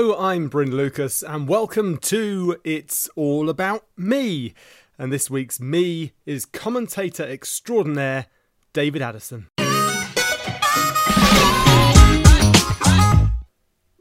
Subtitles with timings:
[0.00, 4.54] Hello, I'm Bryn Lucas, and welcome to It's All About Me.
[4.96, 8.26] And this week's me is commentator extraordinaire
[8.72, 9.48] David Addison.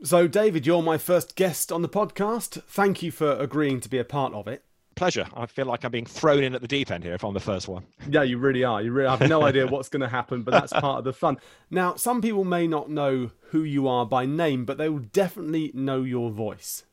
[0.04, 2.62] So, David, you're my first guest on the podcast.
[2.68, 4.67] Thank you for agreeing to be a part of it.
[4.98, 5.28] Pleasure.
[5.36, 7.40] I feel like I'm being thrown in at the deep end here if I'm the
[7.40, 7.86] first one.
[8.10, 8.82] Yeah, you really are.
[8.82, 11.14] You really I have no idea what's going to happen, but that's part of the
[11.14, 11.38] fun.
[11.70, 15.70] Now, some people may not know who you are by name, but they will definitely
[15.76, 16.84] know your voice.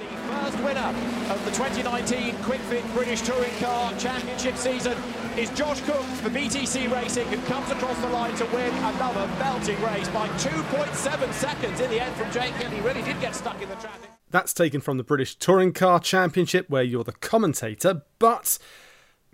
[0.00, 0.92] The first winner
[1.30, 4.98] of the 2019 QuickFit British Touring Car Championship season
[5.36, 9.80] is Josh Cook for BTC Racing, who comes across the line to win another belting
[9.82, 12.70] race by 2.7 seconds in the end from Jake Hill.
[12.72, 14.10] He really did get stuck in the traffic.
[14.32, 18.02] That's taken from the British Touring Car Championship, where you're the commentator.
[18.18, 18.58] But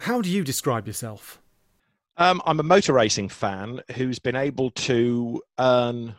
[0.01, 1.41] how do you describe yourself?
[2.17, 6.17] Um, I'm a motor racing fan who's been able to earn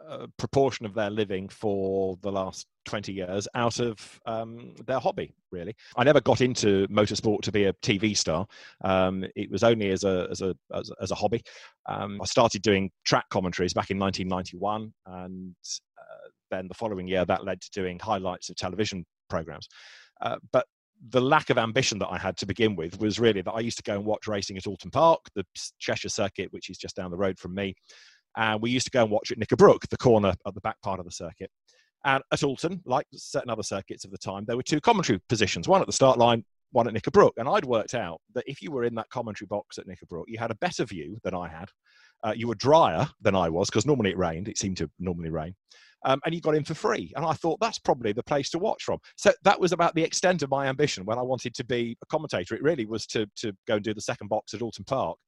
[0.00, 5.32] a proportion of their living for the last 20 years out of um, their hobby,
[5.52, 5.76] really.
[5.96, 8.48] I never got into motorsport to be a TV star.
[8.82, 11.42] Um, it was only as a, as a, as, as a hobby.
[11.88, 15.54] Um, I started doing track commentaries back in 1991, and
[16.50, 19.68] then the following year that led to doing highlights of television programs.
[20.20, 20.66] Uh, but
[21.10, 23.76] the lack of ambition that I had to begin with was really that I used
[23.78, 25.44] to go and watch racing at Oulton Park, the
[25.78, 27.74] Cheshire circuit, which is just down the road from me.
[28.36, 30.98] And we used to go and watch at Knickerbrook, the corner at the back part
[30.98, 31.50] of the circuit.
[32.04, 35.68] And at Oulton, like certain other circuits of the time, there were two commentary positions,
[35.68, 37.32] one at the start line, one at Knickerbrook.
[37.36, 40.38] And I'd worked out that if you were in that commentary box at Knickerbrook, you
[40.38, 41.68] had a better view than I had.
[42.24, 44.48] Uh, you were drier than I was because normally it rained.
[44.48, 45.54] It seemed to normally rain.
[46.04, 47.12] Um, and you got in for free.
[47.16, 48.98] And I thought that's probably the place to watch from.
[49.16, 52.06] So that was about the extent of my ambition when I wanted to be a
[52.06, 52.54] commentator.
[52.54, 55.18] It really was to, to go and do the second box at Oulton Park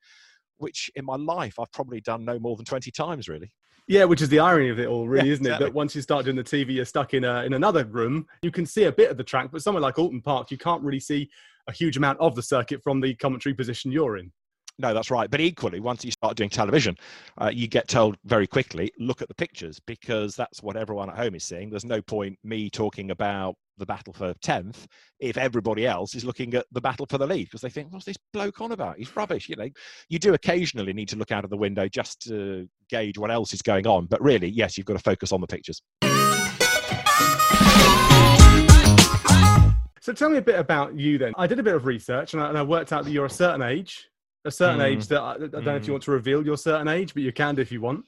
[0.59, 3.53] which in my life I've probably done no more than 20 times, really.
[3.87, 5.49] Yeah, which is the irony of it all, really, Yeah, isn't it?
[5.49, 5.67] exactly.
[5.67, 8.27] That once you start doing the TV, you're stuck in a, in another room.
[8.43, 10.83] You can see a bit of the track, but somewhere like Oulton Park, you can't
[10.83, 11.31] really see
[11.69, 14.31] a huge amount of the circuit from the commentary position you're in.
[14.81, 15.29] No, that's right.
[15.29, 16.97] But equally, once you start doing television,
[17.41, 21.17] uh, you get told very quickly, look at the pictures because that's what everyone at
[21.17, 21.69] home is seeing.
[21.69, 24.87] There's no point me talking about the battle for 10th
[25.21, 28.05] if everybody else is looking at the battle for the lead because they think, what's
[28.05, 28.99] this bloke on about?
[28.99, 29.49] He's rubbish.
[29.49, 29.69] You know,
[30.09, 33.53] you do occasionally need to look out of the window just to gauge what else
[33.53, 34.07] is going on.
[34.07, 35.83] But really, yes, you've got to focus on the pictures.
[40.09, 41.35] So tell me a bit about you then.
[41.37, 43.31] I did a bit of research and I, and I worked out that you're a
[43.31, 44.08] certain age,
[44.45, 44.85] a certain Mm.
[44.85, 45.95] age that I, I don't know if you Mm.
[45.95, 48.05] want to reveal your certain age, but you can do if you want.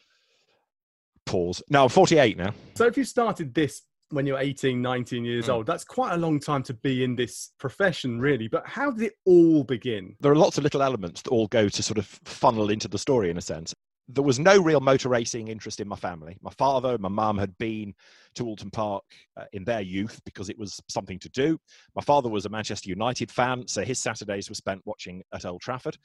[1.27, 1.63] Pause.
[1.69, 2.55] No, I'm 48 now.
[2.75, 5.55] So if you started this when you're 18, 19 years Mm.
[5.55, 8.49] old, that's quite a long time to be in this profession, really.
[8.49, 10.17] But how did it all begin?
[10.21, 12.99] there are lots of little elements that all go to sort of funnel into the
[12.99, 13.73] story in a sense.
[14.13, 16.37] There was no real motor racing interest in my family.
[16.43, 17.95] My father and my mum had been
[18.35, 19.05] to Oulton Park
[19.37, 21.59] uh, in their youth because it was something to do.
[21.95, 25.61] My father was a Manchester United fan, so his Saturdays were spent watching at Old
[25.61, 25.97] Trafford.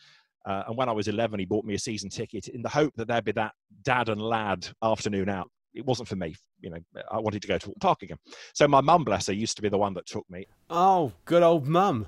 [0.46, 2.94] Uh, and when I was 11, he bought me a season ticket in the hope
[2.96, 5.50] that there'd be that dad and lad afternoon out.
[5.74, 6.36] It wasn't for me.
[6.62, 6.78] You know,
[7.12, 8.18] I wanted to go to Oulton Park again.
[8.54, 10.46] So my mum, bless her, used to be the one that took me.
[10.70, 12.08] Oh, good old mum.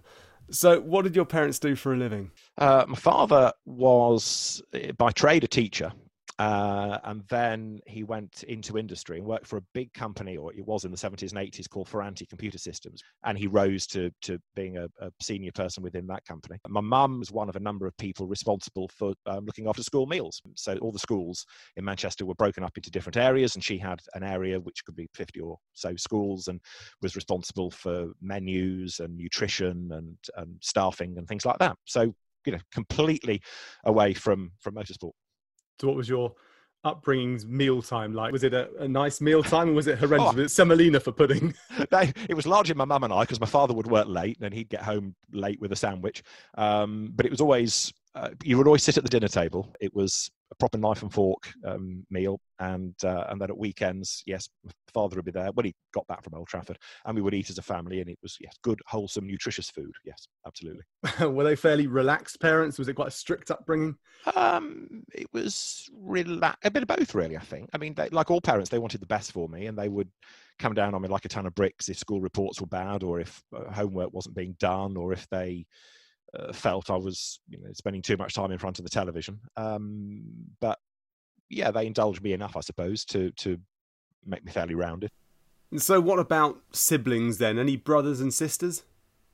[0.49, 2.31] So what did your parents do for a living?
[2.57, 5.91] Uh, my father was uh, by trade a teacher,
[6.39, 10.65] uh, and then he went into industry and worked for a big company, or it
[10.65, 13.01] was in the 70s and 80s, called Ferranti Computer Systems.
[13.25, 16.59] And he rose to, to being a, a senior person within that company.
[16.67, 20.05] My mum was one of a number of people responsible for um, looking after school
[20.05, 20.39] meals.
[20.55, 21.43] So all the schools
[21.75, 24.95] in Manchester were broken up into different areas, and she had an area which could
[24.95, 26.61] be 50 or so schools and
[27.01, 31.77] was responsible for menus and nutrition and, and staffing and things like that.
[31.85, 32.13] So
[32.45, 33.41] you know completely
[33.85, 35.11] away from from motorsport
[35.79, 36.33] So what was your
[36.83, 38.31] upbringing's mealtime like?
[38.31, 40.29] Was it a, a nice mealtime or was it horrendous?
[40.33, 40.35] Oh.
[40.35, 41.53] Was it semolina for pudding?
[42.29, 44.69] It was largely my mum and i because my father would work late and he'd
[44.69, 46.23] get home late with a sandwich
[46.57, 49.93] um, but it was always uh, you would always sit at the dinner table it
[49.93, 54.49] was a proper knife and fork um, meal and uh, and then at weekends yes
[54.93, 57.49] father would be there when he got back from old trafford and we would eat
[57.49, 60.83] as a family and it was yes good wholesome nutritious food yes absolutely
[61.19, 62.79] Were they fairly relaxed parents?
[62.79, 63.95] Was it quite a strict upbringing?
[64.35, 67.37] Um, it was rela- a bit of both, really.
[67.37, 67.69] I think.
[67.73, 70.09] I mean, they, like all parents, they wanted the best for me, and they would
[70.59, 73.19] come down on me like a ton of bricks if school reports were bad, or
[73.19, 75.65] if uh, homework wasn't being done, or if they
[76.37, 79.39] uh, felt I was, you know, spending too much time in front of the television.
[79.55, 80.23] Um,
[80.59, 80.79] but
[81.49, 83.59] yeah, they indulged me enough, I suppose, to to
[84.25, 85.09] make me fairly rounded.
[85.77, 87.57] So what about siblings then?
[87.57, 88.83] Any brothers and sisters?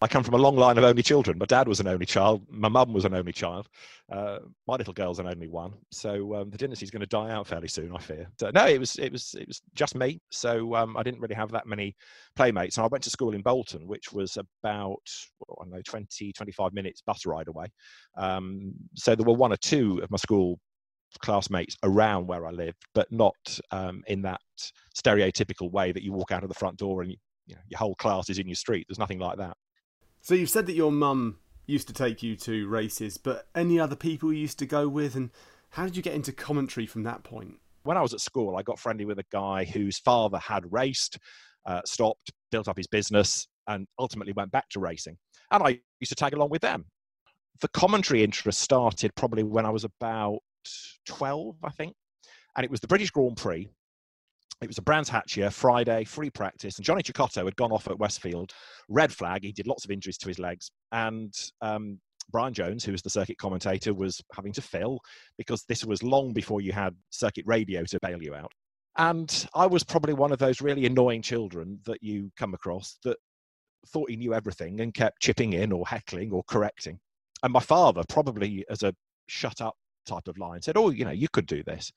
[0.04, 1.38] I come from a long line of only children.
[1.38, 2.46] My dad was an only child.
[2.50, 3.70] My mum was an only child.
[4.12, 5.76] Uh, my little girl's an only one.
[5.92, 8.28] So um, the dynasty's going to die out fairly soon, I fear.
[8.38, 10.20] So, no, it was it was it was just me.
[10.30, 11.96] So um, I didn't really have that many
[12.36, 12.76] playmates.
[12.76, 15.10] And I went to school in Bolton, which was about
[15.58, 17.68] I don't know 20 25 minutes bus ride away.
[18.18, 20.60] Um, so there were one or two of my school
[21.20, 23.36] classmates around where I lived, but not
[23.72, 24.42] um, in that
[24.94, 27.18] stereotypical way that you walk out of the front door and you,
[27.48, 28.86] you know, your whole class is in your street.
[28.90, 29.56] There's nothing like that.
[30.24, 33.98] So you've said that your mum used to take you to races, but any other
[33.98, 35.32] people you used to go with, and
[35.72, 37.56] how did you get into commentary from that point?
[37.84, 41.20] When I was at school, I got friendly with a guy whose father had raced,
[41.66, 45.18] uh, stopped, built up his business, and ultimately went back to racing.
[45.52, 46.86] And I used to tag along with them.
[47.60, 50.40] The commentary interest started probably when I was about
[51.06, 51.96] 12, I think.
[52.56, 53.68] And it was the British Grand Prix
[54.64, 57.88] it was a Brands Hatch year, Friday, free practice, and Johnny Cecotto had gone off
[57.88, 58.52] at Westfield,
[58.90, 59.44] red flag.
[59.44, 62.00] He did lots of injuries to his legs, and um,
[62.32, 65.00] Brian Jones, who was the circuit commentator, was having to fill
[65.38, 68.52] because this was long before you had circuit radio to bail you out.
[68.98, 73.18] And I was probably one of those really annoying children that you come across that
[73.88, 77.00] thought he knew everything and kept chipping in or heckling or correcting.
[77.42, 78.94] And my father, probably as a
[79.28, 79.76] shut up
[80.06, 81.92] type of line, said, Oh, you know, you could do this.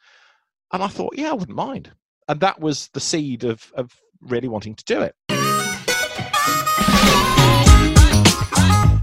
[0.72, 1.92] And I thought, yeah, I wouldn't mind
[2.28, 5.14] and that was the seed of of really wanting to do it.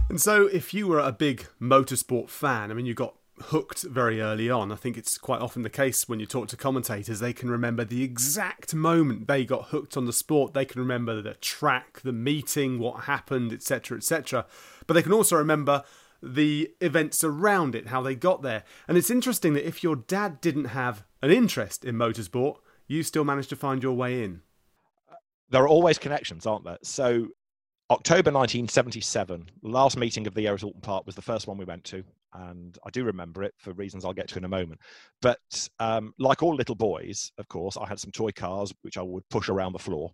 [0.09, 3.15] And so, if you were a big motorsport fan, I mean, you got
[3.45, 4.71] hooked very early on.
[4.71, 7.83] I think it's quite often the case when you talk to commentators, they can remember
[7.83, 10.53] the exact moment they got hooked on the sport.
[10.53, 14.45] They can remember the track, the meeting, what happened, etc., etc.
[14.85, 15.83] But they can also remember
[16.21, 18.63] the events around it, how they got there.
[18.87, 22.57] And it's interesting that if your dad didn't have an interest in motorsport,
[22.87, 24.41] you still managed to find your way in.
[25.49, 26.79] There are always connections, aren't there?
[26.83, 27.27] So,
[27.89, 31.65] October 1977, last meeting of the year at Oulton Park was the first one we
[31.65, 32.03] went to.
[32.33, 34.79] And I do remember it for reasons I'll get to in a moment.
[35.21, 39.01] But um, like all little boys, of course, I had some toy cars which I
[39.01, 40.11] would push around the floor.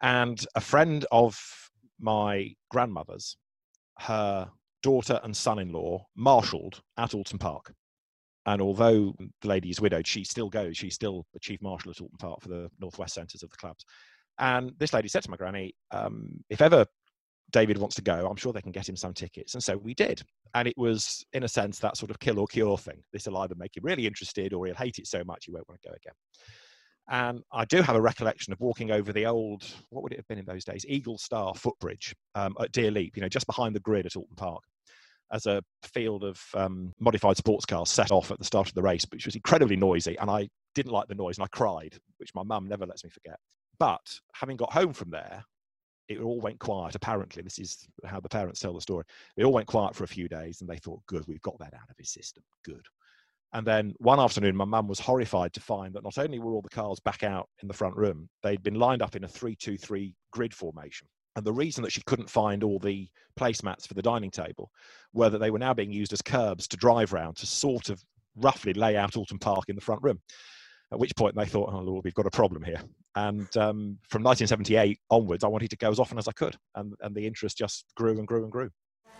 [0.00, 1.38] And a friend of
[2.00, 3.36] my grandmother's,
[3.98, 4.48] her
[4.82, 7.74] daughter and son in law, marshalled at Oulton Park.
[8.46, 10.76] And although the lady is widowed, she still goes.
[10.76, 13.84] She's still the chief marshal at Oulton Park for the Northwest Centres of the clubs.
[14.38, 16.84] And this lady said to my granny, um, if ever
[17.52, 19.54] David wants to go, I'm sure they can get him some tickets.
[19.54, 20.22] And so we did.
[20.54, 23.02] And it was, in a sense, that sort of kill or cure thing.
[23.12, 25.68] This will either make him really interested or he'll hate it so much he won't
[25.68, 26.14] want to go again.
[27.08, 30.26] And I do have a recollection of walking over the old, what would it have
[30.26, 30.86] been in those days?
[30.88, 34.36] Eagle Star footbridge um, at Deer Leap, you know, just behind the grid at Oulton
[34.36, 34.62] Park
[35.32, 38.82] as a field of um, modified sports cars set off at the start of the
[38.82, 40.16] race, which was incredibly noisy.
[40.18, 43.10] And I didn't like the noise and I cried, which my mum never lets me
[43.10, 43.38] forget.
[43.78, 44.00] But
[44.34, 45.44] having got home from there,
[46.08, 46.94] it all went quiet.
[46.94, 49.04] Apparently, this is how the parents tell the story.
[49.36, 51.74] It all went quiet for a few days and they thought, good, we've got that
[51.74, 52.42] out of his system.
[52.64, 52.84] Good.
[53.54, 56.62] And then one afternoon, my mum was horrified to find that not only were all
[56.62, 59.54] the cars back out in the front room, they'd been lined up in a 3
[59.54, 61.06] 2 3 grid formation.
[61.36, 63.08] And the reason that she couldn't find all the
[63.38, 64.70] placemats for the dining table
[65.12, 68.02] were that they were now being used as curbs to drive round to sort of
[68.36, 70.20] roughly lay out Oulton Park in the front room.
[70.92, 72.80] At which point they thought, oh Lord, we've got a problem here.
[73.16, 76.56] And um, from 1978 onwards, I wanted to go as often as I could.
[76.74, 78.70] And, and the interest just grew and grew and grew.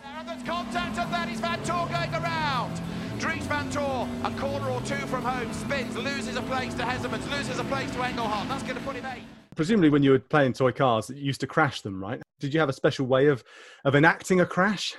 [0.03, 2.81] And there's contact, and that is Vanthoor going around.
[3.19, 7.59] Dries Vanthoor, a corner or two from home, spins, loses a place to Hesselmans, loses
[7.59, 8.47] a place to Engelhart.
[8.47, 9.23] That's going to put him eight
[9.55, 12.21] presumably when you were playing toy cars, you used to crash them, right?
[12.39, 13.43] Did you have a special way of
[13.85, 14.95] of enacting a crash?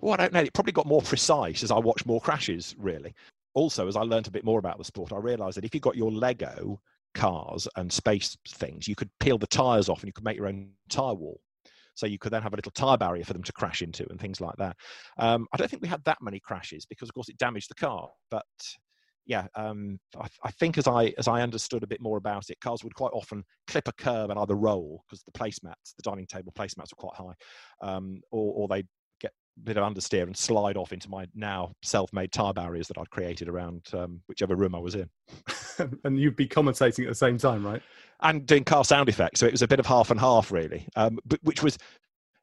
[0.00, 0.40] Well, I don't know.
[0.40, 3.14] It probably got more precise as I watched more crashes, really.
[3.54, 5.80] Also, as I learned a bit more about the sport, I realised that if you
[5.80, 6.80] got your Lego
[7.14, 10.46] cars and space things, you could peel the tyres off and you could make your
[10.46, 11.40] own tyre wall.
[11.94, 14.20] So you could then have a little tyre barrier for them to crash into and
[14.20, 14.76] things like that.
[15.18, 17.74] Um, I don't think we had that many crashes because, of course, it damaged the
[17.74, 18.08] car.
[18.30, 18.46] But
[19.28, 22.58] yeah, um, I, I, think as I as I understood a bit more about it,
[22.60, 26.26] cars would quite often clip a curb and either roll because the placemats, the dining
[26.26, 27.34] table placemats, were quite high,
[27.86, 28.84] um, or, or they
[29.20, 32.96] get a bit of understeer and slide off into my now self-made tire barriers that
[32.96, 35.10] I'd created around um, whichever room I was in.
[36.04, 37.82] and you'd be commentating at the same time, right?
[38.20, 40.88] And doing car sound effects, so it was a bit of half and half, really,
[40.96, 41.76] um, but, which was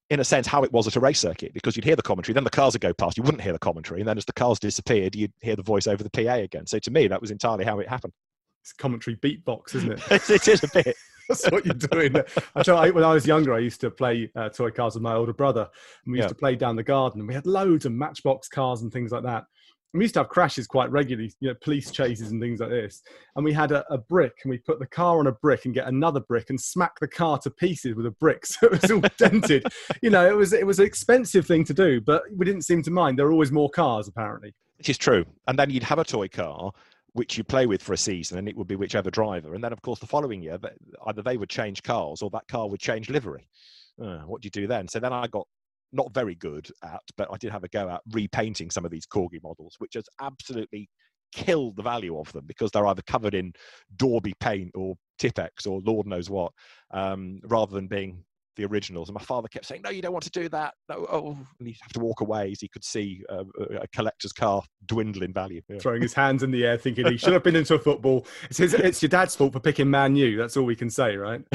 [0.09, 2.33] in a sense how it was at a race circuit because you'd hear the commentary
[2.33, 4.33] then the cars would go past you wouldn't hear the commentary and then as the
[4.33, 6.65] cars disappeared you'd hear the voice over the pa again.
[6.67, 8.13] So to me that was entirely how it happened.
[8.61, 10.29] It's commentary beatbox isn't it?
[10.29, 10.95] It is a bit.
[11.29, 12.15] That's what you're doing.
[12.55, 15.33] I when i was younger i used to play uh, toy cars with my older
[15.33, 15.67] brother
[16.05, 16.29] and we used yeah.
[16.29, 19.23] to play down the garden and we had loads of matchbox cars and things like
[19.23, 19.45] that
[19.99, 23.01] we used to have crashes quite regularly, you know, police chases and things like this.
[23.35, 25.73] And we had a, a, brick, and we put the car on a brick and
[25.73, 28.91] get another brick and smack the car to pieces with a brick, so it was
[28.91, 29.63] all dented.
[30.01, 32.81] You know, it was it was an expensive thing to do, but we didn't seem
[32.83, 33.17] to mind.
[33.17, 34.53] There were always more cars, apparently.
[34.77, 35.25] Which is true.
[35.47, 36.71] And then you'd have a toy car
[37.13, 39.55] which you play with for a season, and it would be whichever driver.
[39.55, 40.59] And then, of course, the following year,
[41.07, 43.47] either they would change cars or that car would change livery.
[44.03, 44.89] Uh, what do you do then?
[44.89, 45.47] So then I got
[45.95, 49.05] not very good at, but I did have a go at repainting some of these
[49.07, 50.89] corgi models, which has absolutely
[51.33, 53.53] killed the value of them because they're either covered in
[53.97, 56.51] Dorby paint or Tipp-Ex or Lord knows what,
[56.91, 58.23] um, rather than being
[58.55, 59.09] the originals.
[59.09, 61.67] And my father kept saying, "No, you don't want to do that." No, oh, and
[61.67, 63.43] he'd have to walk away as he could see uh,
[63.81, 65.61] a collector's car dwindle in value.
[65.67, 65.79] Yeah.
[65.79, 68.25] Throwing his hands in the air, thinking he should have been into a football.
[68.49, 70.37] It's, his, it's your dad's fault for picking Man U.
[70.37, 71.41] That's all we can say, right?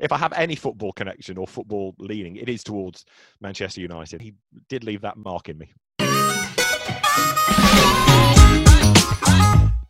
[0.00, 3.04] if I have any football connection or football leaning, it is towards
[3.40, 4.20] Manchester United.
[4.20, 4.34] He
[4.68, 5.72] did leave that mark in me.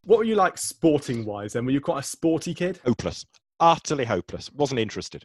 [0.02, 1.64] What were you like sporting wise then?
[1.64, 2.80] Were you quite a sporty kid?
[2.84, 3.24] Hopeless
[3.60, 4.50] utterly hopeless.
[4.52, 5.24] wasn't interested.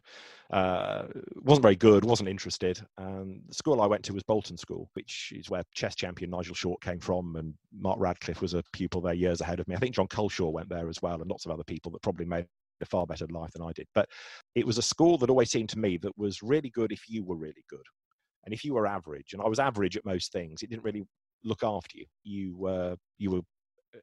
[0.52, 1.06] Uh,
[1.42, 2.06] wasn't very good.
[2.06, 2.80] wasn't interested.
[2.98, 6.54] Um, the school I went to was Bolton School, which is where chess champion Nigel
[6.54, 9.76] Short came from, and Mark Radcliffe was a pupil there years ahead of me.
[9.76, 12.26] I think Jon Culshaw went there as well, and lots of other people that probably
[12.26, 12.46] made
[12.82, 13.88] a far better life than I did.
[13.96, 14.10] But
[14.54, 17.24] it was a school that always seemed to me that was really good if you
[17.24, 17.86] were really good,
[18.46, 21.06] and if you were average, and I was average at most things, it didn't really
[21.44, 22.06] look after you.
[22.24, 23.42] You were you were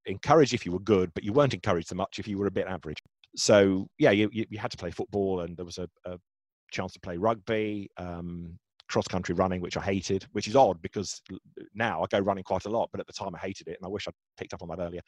[0.06, 2.50] encouraged if you were good, but you weren't encouraged so much if you were a
[2.50, 2.98] bit average
[3.36, 6.18] so yeah, you, you, you, had to play football, and there was a, a
[6.70, 8.58] chance to play rugby, um,
[8.92, 11.22] cross country running, which I hated, which is odd because
[11.74, 13.86] now I go running quite a lot, but at the time I hated it, and
[13.86, 15.00] I wish I'd picked up on that earlier.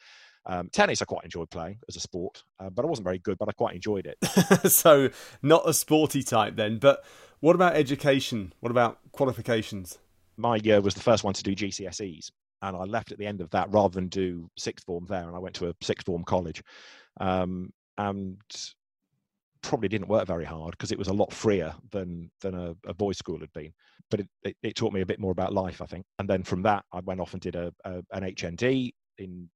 [0.47, 3.37] Um, tennis, I quite enjoyed playing as a sport, uh, but I wasn't very good,
[3.37, 4.71] but I quite enjoyed it.
[4.71, 5.09] so
[5.43, 7.03] not a sporty type then, but
[7.41, 8.53] what about education?
[8.59, 9.99] What about qualifications?
[10.35, 12.31] My year was the first one to do GCSEs,
[12.63, 15.35] and I left at the end of that rather than do sixth form there, and
[15.35, 16.63] I went to a sixth form college.
[17.19, 18.37] Um, and
[19.61, 22.93] probably didn't work very hard because it was a lot freer than than a, a
[22.93, 23.73] boys' school had been.
[24.11, 26.05] But it, it, it, taught me a bit more about life, I think.
[26.19, 29.49] And then from that, I went off and did a, a an HND in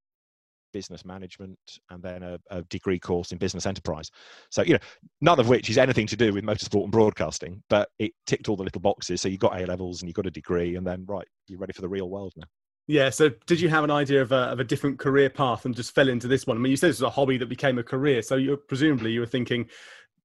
[0.72, 1.58] business management
[1.90, 4.10] and then a, a, degree course in business enterprise.
[4.50, 4.80] So you know,
[5.22, 8.56] none of which is anything to do with motorsport and broadcasting, but it ticked all
[8.56, 9.22] the little boxes.
[9.22, 11.74] So you got A levels and you got a degree, and then right, you're ready
[11.74, 12.46] for the real world now.
[12.90, 13.12] Yeah.
[13.12, 15.94] So, did you have an idea of a, of a different career path and just
[15.94, 16.58] fell into this one?
[16.58, 18.24] I mean, you said this was a hobby that became a career.
[18.24, 19.70] So, you presumably you were thinking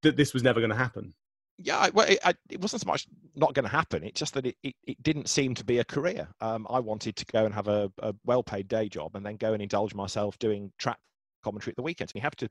[0.00, 1.12] that this was never going to happen.
[1.58, 3.06] Yeah, well, it, I, it, wasn't so much
[3.36, 4.02] not going to happen.
[4.02, 6.26] It's just that it, it, it, didn't seem to be a career.
[6.40, 9.52] Um, I wanted to go and have a, a well-paid day job and then go
[9.52, 10.98] and indulge myself doing track
[11.44, 12.12] commentary at the weekends.
[12.12, 12.48] And you have to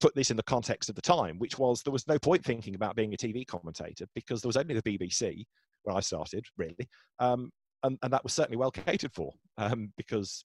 [0.00, 2.74] put this in the context of the time, which was there was no point thinking
[2.74, 5.44] about being a TV commentator because there was only the BBC
[5.82, 6.88] when I started, really,
[7.18, 7.50] um,
[7.82, 10.44] and, and that was certainly well catered for um, because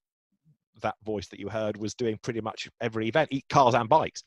[0.81, 4.23] that voice that you heard was doing pretty much every event, cars and bikes.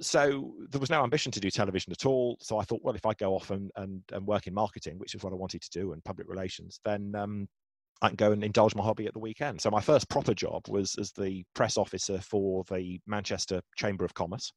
[0.00, 2.38] So there was no ambition to do television at all.
[2.40, 5.14] So I thought, well, if I go off and, and, and work in marketing, which
[5.14, 7.48] is what I wanted to do, and public relations, then um,
[8.02, 9.60] I can go and indulge my hobby at the weekend.
[9.60, 14.14] So my first proper job was as the press officer for the Manchester Chamber of
[14.14, 14.52] Commerce.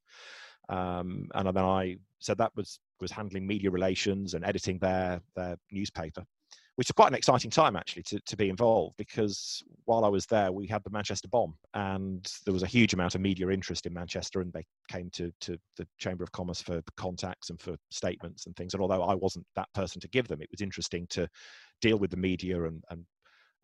[0.68, 5.58] Um, and then I said that was was handling media relations and editing their their
[5.72, 6.24] newspaper
[6.80, 10.26] which is quite an exciting time actually to, to be involved because while I was
[10.28, 13.86] there, we had the Manchester bomb and there was a huge amount of media interest
[13.86, 17.76] in Manchester and they came to, to the Chamber of Commerce for contacts and for
[17.92, 18.74] statements and things.
[18.74, 21.28] And although I wasn't that person to give them, it was interesting to
[21.82, 23.04] deal with the media and, and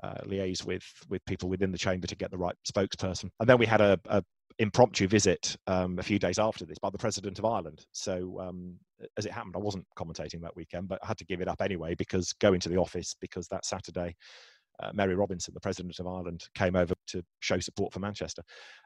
[0.03, 3.29] uh, liaise with with people within the chamber to get the right spokesperson.
[3.39, 4.21] And then we had a, a
[4.59, 7.85] impromptu visit um, a few days after this by the president of Ireland.
[7.91, 8.75] So um,
[9.17, 11.61] as it happened, I wasn't commentating that weekend, but I had to give it up
[11.61, 14.15] anyway because going to the office because that Saturday.
[14.77, 18.41] Uh, Mary Robinson, the president of Ireland, came over to show support for Manchester.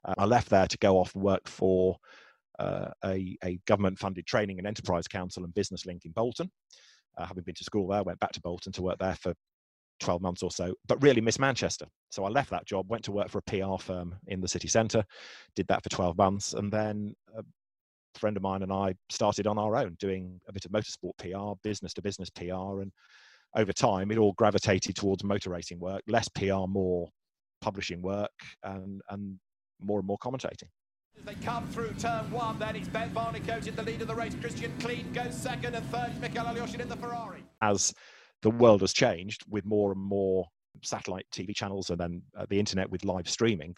[0.06, 1.98] Uh, I left there to go off and work for
[2.60, 6.52] uh, a, a government-funded training and enterprise council and business link in Bolton.
[7.18, 9.34] Uh, having been to school there, went back to Bolton to work there for
[10.00, 11.86] 12 months or so, but really miss Manchester.
[12.10, 14.68] So I left that job, went to work for a PR firm in the city
[14.68, 15.03] centre,
[15.56, 17.44] did that for 12 months, and then a
[18.18, 21.60] friend of mine and I started on our own doing a bit of motorsport PR,
[21.63, 22.82] business to business PR.
[22.82, 22.91] And
[23.56, 27.08] over time, it all gravitated towards motor racing work, less PR, more
[27.62, 28.32] publishing work,
[28.63, 29.39] and, and
[29.82, 30.70] more and more commentating.
[31.18, 34.15] As they come through turn one, then it's Ben Barnicoat in the lead of the
[34.15, 34.36] race.
[34.39, 37.44] Christian Klien goes second, and third is Mikhail Alyoshin in the Ferrari.
[37.62, 37.94] As
[38.41, 40.46] the world has changed with more and more
[40.84, 43.75] satellite TV channels and then uh, the internet with live streaming.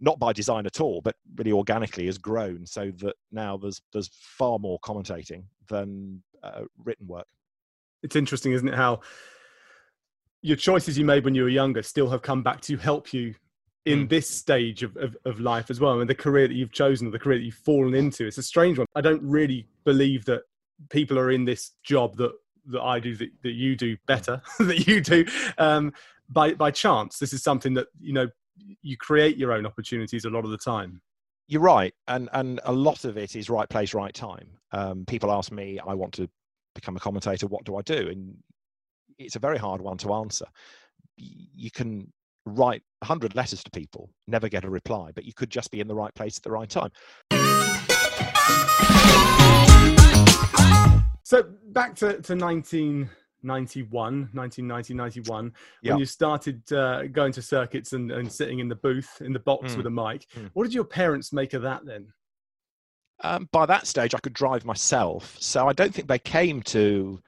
[0.00, 4.10] Not by design at all, but really organically has grown so that now there's there's
[4.12, 7.26] far more commentating than uh, written work.
[8.02, 8.74] It's interesting, isn't it?
[8.74, 9.00] How
[10.42, 13.34] your choices you made when you were younger still have come back to help you
[13.86, 14.08] in mm.
[14.10, 15.90] this stage of, of, of, life as well.
[15.90, 18.38] I and mean, the career that you've chosen, the career that you've fallen into, it's
[18.38, 18.86] a strange one.
[18.94, 20.42] I don't really believe that
[20.90, 22.32] people are in this job that,
[22.66, 25.26] that I do, that, that you do better, that you do
[25.58, 25.92] um,
[26.28, 27.18] by, by chance.
[27.18, 28.28] This is something that, you know,
[28.82, 31.00] you create your own opportunities a lot of the time.
[31.48, 31.92] You're right.
[32.08, 34.48] And, and a lot of it is right place, right time.
[34.72, 36.28] Um, people ask me, I want to
[36.74, 37.46] become a commentator.
[37.46, 38.08] What do I do?
[38.08, 38.36] And
[39.18, 40.46] it's a very hard one to answer.
[41.16, 42.12] You can
[42.46, 45.88] write 100 letters to people, never get a reply, but you could just be in
[45.88, 46.90] the right place at the right time.
[51.24, 55.52] So back to, to 1991, 1990, 91,
[55.82, 59.38] when you started uh, going to circuits and, and sitting in the booth, in the
[59.38, 59.78] box mm.
[59.78, 60.26] with a mic.
[60.36, 60.50] Mm.
[60.52, 62.12] What did your parents make of that then?
[63.20, 65.36] Um, by that stage, I could drive myself.
[65.40, 67.20] So I don't think they came to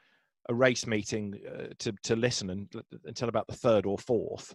[0.50, 2.68] a race meeting uh, to, to listen and,
[3.04, 4.54] until about the third or fourth.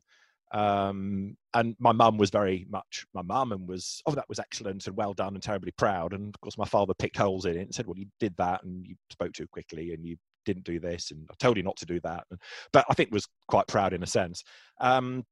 [0.54, 4.86] Um, and my mum was very much my mum and was oh that was excellent
[4.88, 6.14] and well done and terribly proud.
[6.14, 8.64] And of course my father picked holes in it and said well you did that
[8.64, 11.78] and you spoke too quickly and you didn't do this and I told you not
[11.78, 12.26] to do that.
[12.74, 14.44] But I think was quite proud in a sense.
[14.80, 15.24] Um,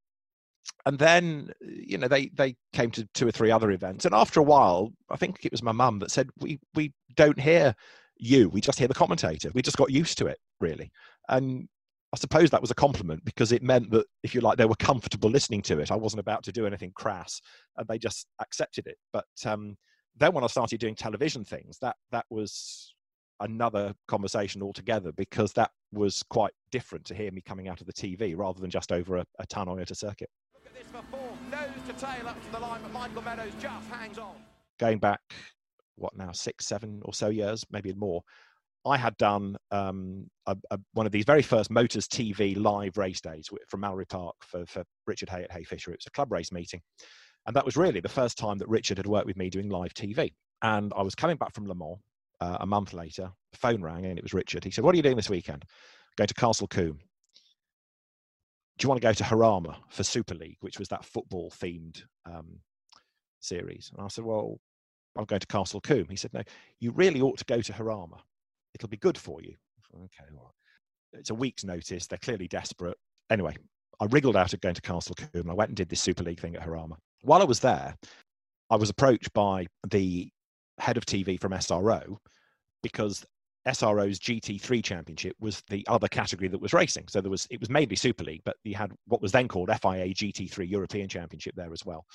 [0.86, 4.06] and then you know they they came to two or three other events.
[4.06, 7.40] And after a while I think it was my mum that said we we don't
[7.40, 7.76] hear
[8.18, 8.50] you.
[8.50, 9.52] We just hear the commentator.
[9.54, 10.92] We just got used to it really.
[11.28, 11.68] And
[12.12, 14.75] I suppose that was a compliment because it meant that, if you like, they were
[14.75, 15.92] comfortable listening to it.
[15.92, 17.39] I wasn't about to do anything crass,
[17.78, 18.98] and they just accepted it.
[19.13, 19.78] But um,
[20.18, 22.94] then, when I started doing television things, that that was
[23.42, 27.94] another conversation altogether because that was quite different to hear me coming out of the
[27.94, 30.30] TV rather than just over a, a tannoy at a circuit.
[30.54, 33.54] Look at this for form, nose to tail up to the line, but Michael Meadows
[33.62, 34.36] just hangs on.
[34.80, 35.22] Going back,
[35.96, 38.22] what now, six, seven or so years, maybe more.
[38.86, 43.19] I had done um, a, a, one of these very first Motors TV live race
[43.19, 45.89] days from Mallory Park for, for Richard Hay at Hayfisher.
[45.89, 46.81] It was a club race meeting.
[47.45, 49.93] And that was really the first time that Richard had worked with me doing live
[49.93, 50.33] TV.
[50.62, 51.98] And I was coming back from Le Mans
[52.39, 53.31] uh, a month later.
[53.51, 54.63] The phone rang and it was Richard.
[54.63, 55.65] He said, What are you doing this weekend?
[56.17, 57.00] Going to Castle Combe.
[58.77, 62.03] Do you want to go to Jarama for Super League, which was that football themed
[62.25, 62.59] um,
[63.42, 63.92] series?
[63.94, 64.59] And I said, Well,
[65.18, 66.07] I'm going to Castle Combe.
[66.09, 66.44] He said, No,
[66.79, 68.20] you really ought to go to Jarama
[68.74, 69.55] it'll be good for you.
[69.96, 70.53] Okay, well,
[71.14, 72.08] it's a week's notice.
[72.08, 72.98] They're clearly desperate.
[73.29, 73.55] Anyway,
[74.00, 75.50] I wriggled out of going to Castle Combe.
[75.50, 76.96] I went and did this Super League thing at Jarama.
[77.22, 77.96] While I was there,
[78.70, 80.29] I was approached by the
[80.77, 82.18] head of TV from SRO
[82.82, 83.25] because
[83.68, 87.08] SRO's GT3 championship was the other category that was racing.
[87.10, 89.70] So there was it was mainly Super League, but you had what was then called
[89.70, 92.05] FIA GT3 European Championship there as well.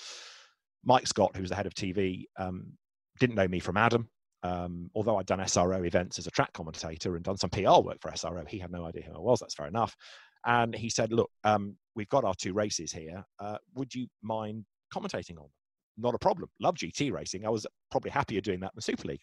[0.84, 2.72] Mike Scott, who was the head of TV, um,
[3.18, 4.08] didn't know me from Adam
[4.44, 7.98] um, although I'd done SRO events as a track commentator and done some PR work
[8.00, 9.40] for SRO, he had no idea who I was.
[9.40, 9.96] That's fair enough.
[10.44, 13.24] And he said, Look, um, we've got our two races here.
[13.40, 15.50] Uh, would you mind commentating on them?
[15.96, 16.50] Not a problem.
[16.60, 17.46] Love GT racing.
[17.46, 19.22] I was probably happier doing that than Super League.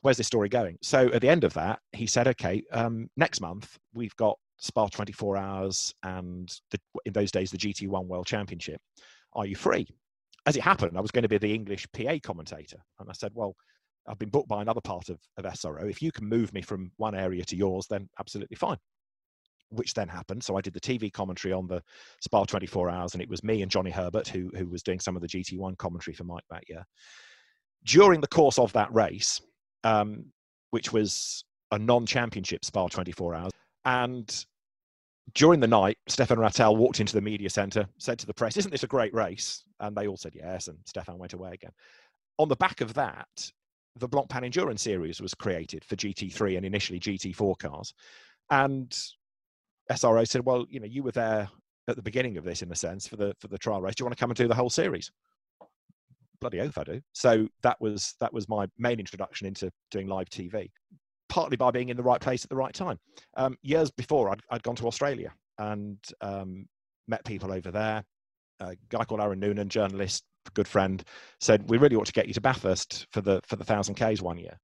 [0.00, 0.78] Where's this story going?
[0.82, 4.88] So at the end of that, he said, Okay, um, next month we've got Spa
[4.88, 8.80] 24 hours and the, in those days, the GT1 World Championship.
[9.34, 9.86] Are you free?
[10.46, 12.78] As it happened, I was going to be the English PA commentator.
[12.98, 13.54] And I said, Well,
[14.08, 15.88] I've been booked by another part of, of SRO.
[15.88, 18.78] If you can move me from one area to yours, then absolutely fine.
[19.70, 20.42] Which then happened.
[20.42, 21.82] So I did the TV commentary on the
[22.22, 25.14] Spa 24 hours, and it was me and Johnny Herbert who, who was doing some
[25.14, 26.84] of the GT1 commentary for Mike that year.
[27.84, 29.40] During the course of that race,
[29.84, 30.24] um,
[30.70, 33.52] which was a non championship Spa 24 hours,
[33.84, 34.44] and
[35.34, 38.70] during the night, Stéphane Ratel walked into the media center, said to the press, Isn't
[38.70, 39.64] this a great race?
[39.80, 41.72] And they all said yes, and Stéphane went away again.
[42.38, 43.28] On the back of that,
[43.98, 47.94] the Blancpain Endurance Series was created for GT3 and initially GT4 cars.
[48.50, 48.96] And
[49.90, 51.48] SRO said, well, you know, you were there
[51.88, 53.94] at the beginning of this in a sense for the for the trial race.
[53.94, 55.10] Do you want to come and do the whole series?
[56.40, 57.00] Bloody oath I do.
[57.12, 60.70] So that was that was my main introduction into doing live TV,
[61.28, 62.98] partly by being in the right place at the right time.
[63.36, 66.66] Um, years before, I'd, I'd gone to Australia and um,
[67.08, 68.04] met people over there.
[68.60, 71.02] A guy called Aaron Noonan, journalist, good friend,
[71.40, 74.22] said we really ought to get you to Bathurst for the for the thousand Ks
[74.22, 74.58] one year.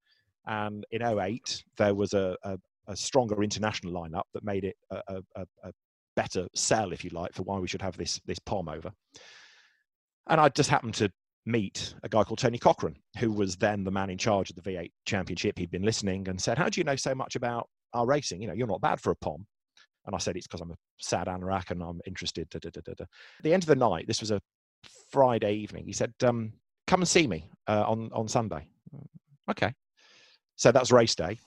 [0.47, 5.23] And in 08, there was a, a, a stronger international lineup that made it a,
[5.37, 5.47] a,
[6.17, 8.93] better sell, if you like, for why we should have this this POM over.
[10.29, 11.11] And I just happened to
[11.47, 14.63] meet a guy called Tony Cochrane, who was then the man in charge of the
[14.63, 15.59] V8 Championship.
[15.59, 18.41] He'd been listening and said, "How do you know so much about our racing?
[18.41, 19.47] You know, you're not bad for a POM."
[20.07, 22.93] And I said, "It's because I'm a sad anorak and I'm interested." Da, da, da,
[22.93, 23.09] At
[23.43, 24.41] the end of the night, this was a
[25.15, 25.87] Friday evening.
[25.87, 26.53] He said, um,
[26.89, 28.67] "Come and see me uh, on on Sunday."
[29.49, 29.73] Okay,
[30.57, 31.39] so that's race day.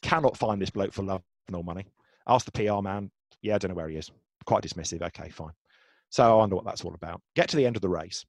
[0.00, 1.86] Cannot find this bloke for love nor money.
[2.28, 3.10] Ask the PR man.
[3.42, 4.12] Yeah, I don't know where he is.
[4.44, 5.02] quite dismissive.
[5.02, 5.50] Okay, fine.
[6.10, 7.20] So I wonder what that's all about.
[7.34, 8.24] Get to the end of the race,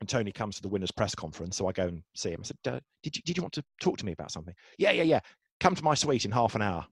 [0.00, 1.56] and Tony comes to the winners' press conference.
[1.56, 2.42] So I go and see him.
[2.42, 5.04] I said, "Did you did you want to talk to me about something?" Yeah, yeah,
[5.04, 5.20] yeah.
[5.58, 6.84] Come to my suite in half an hour.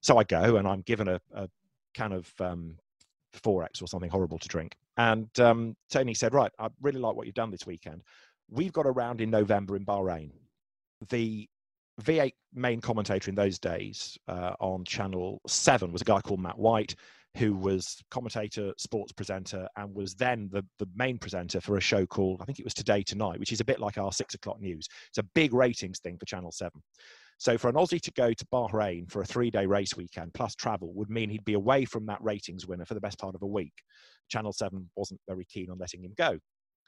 [0.00, 1.50] So I go, and I'm given a, a
[1.92, 2.78] can of um,
[3.34, 4.74] Forex or something horrible to drink.
[4.96, 8.02] And um, Tony said, "Right, I really like what you've done this weekend.
[8.50, 10.30] We've got a round in November in Bahrain.
[11.08, 11.48] The
[12.00, 16.58] V8 main commentator in those days uh, on Channel 7 was a guy called Matt
[16.58, 16.94] White,
[17.36, 22.06] who was commentator, sports presenter, and was then the, the main presenter for a show
[22.06, 24.60] called, I think it was Today Tonight, which is a bit like our six o'clock
[24.60, 24.86] news.
[25.08, 26.70] It's a big ratings thing for Channel 7.
[27.38, 30.54] So for an Aussie to go to Bahrain for a three day race weekend plus
[30.54, 33.42] travel would mean he'd be away from that ratings winner for the best part of
[33.42, 33.72] a week.
[34.28, 36.38] Channel 7 wasn't very keen on letting him go.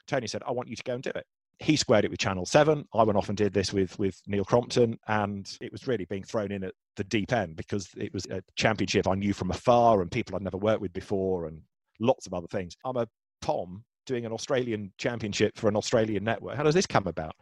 [0.07, 1.25] Tony said, I want you to go and do it
[1.59, 2.85] he squared it with Channel Seven.
[2.93, 6.23] I went off and did this with with Neil Crompton, and it was really being
[6.23, 10.01] thrown in at the deep end because it was a championship I knew from afar
[10.01, 11.61] and people I'd never worked with before, and
[11.99, 12.75] lots of other things.
[12.83, 13.07] I'm a
[13.41, 16.55] Tom doing an Australian championship for an Australian network.
[16.55, 17.35] How does this come about?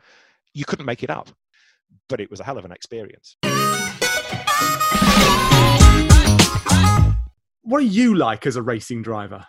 [0.54, 1.30] You couldn't make it up,
[2.08, 3.38] but it was a hell of an experience.
[7.66, 9.48] What are you like as a racing driver?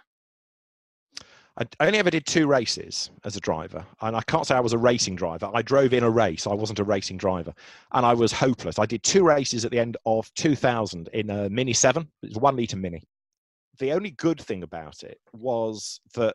[1.56, 4.72] I only ever did two races as a driver, and I can't say I was
[4.72, 5.48] a racing driver.
[5.54, 6.48] I drove in a race.
[6.48, 7.54] I wasn't a racing driver,
[7.92, 8.78] and I was hopeless.
[8.78, 12.08] I did two races at the end of 2000 in a Mini Seven.
[12.22, 13.04] It was one liter Mini.
[13.78, 16.34] The only good thing about it was that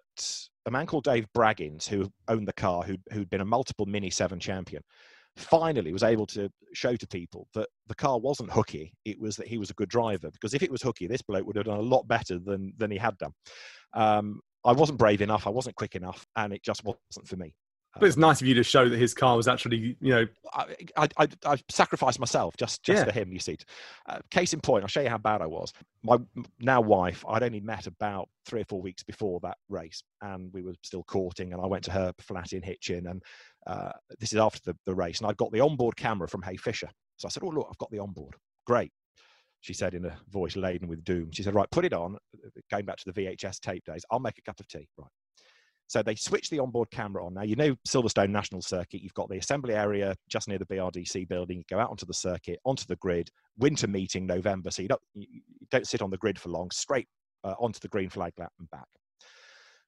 [0.66, 4.10] a man called Dave Braggins, who owned the car, who'd, who'd been a multiple Mini
[4.10, 4.84] Seven champion,
[5.36, 8.94] finally was able to show to people that the car wasn't hooky.
[9.04, 10.32] It was that he was a good driver.
[10.32, 12.92] Because if it was hooky, this bloke would have done a lot better than than
[12.92, 13.34] he had done.
[13.94, 15.48] Um, I wasn't brave enough.
[15.48, 17.54] I wasn't quick enough, and it just wasn't for me.
[17.98, 20.76] But it's nice of you to show that his car was actually, you know, I
[20.96, 23.04] I, I, I sacrificed myself just just yeah.
[23.06, 23.34] for him.
[23.34, 23.58] You see,
[24.08, 25.74] uh, case in point, I'll show you how bad I was.
[26.04, 26.18] My
[26.60, 30.62] now wife, I'd only met about three or four weeks before that race, and we
[30.62, 31.52] were still courting.
[31.52, 33.24] And I went to her flat in Hitchin, and
[33.66, 36.90] uh, this is after the, the race, and I'd got the onboard camera from Hayfisher.
[37.18, 38.36] So I said, "Oh look, I've got the onboard.
[38.68, 38.92] Great."
[39.62, 41.32] She said in a voice laden with doom.
[41.32, 42.18] She said, Right, put it on.
[42.72, 44.88] Going back to the VHS tape days, I'll make a cup of tea.
[44.98, 45.10] Right.
[45.88, 47.34] So they switched the onboard camera on.
[47.34, 51.28] Now, you know, Silverstone National Circuit, you've got the assembly area just near the BRDC
[51.28, 51.58] building.
[51.58, 54.70] You go out onto the circuit, onto the grid, winter meeting November.
[54.70, 55.42] So you don't, you
[55.72, 57.08] don't sit on the grid for long, straight
[57.44, 58.86] uh, onto the green flag lap and back.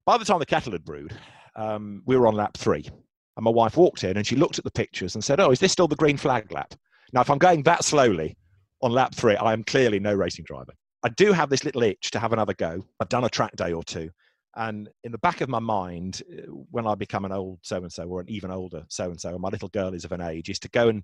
[0.07, 1.13] By the time the kettle had brewed,
[1.55, 2.89] um, we were on lap three.
[3.37, 5.59] And my wife walked in and she looked at the pictures and said, Oh, is
[5.59, 6.73] this still the green flag lap?
[7.13, 8.35] Now, if I'm going that slowly,
[8.81, 10.73] on lap three, I am clearly no racing driver.
[11.03, 12.83] I do have this little itch to have another go.
[12.99, 14.09] I've done a track day or two.
[14.55, 16.41] And in the back of my mind, uh,
[16.71, 19.29] when I become an old so and so or an even older so and so,
[19.29, 21.03] and my little girl is of an age, is to go and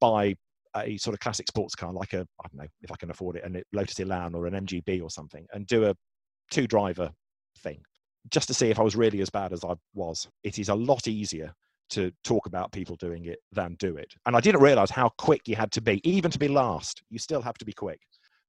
[0.00, 0.34] buy
[0.76, 3.36] a sort of classic sports car, like a, I don't know if I can afford
[3.36, 5.94] it, a Lotus Elan or an MGB or something, and do a
[6.50, 7.10] two driver
[7.62, 7.80] thing
[8.30, 10.28] just to see if I was really as bad as I was.
[10.42, 11.54] It is a lot easier
[11.90, 14.12] to talk about people doing it than do it.
[14.26, 17.02] And I didn't realize how quick you had to be, even to be last.
[17.10, 18.00] You still have to be quick.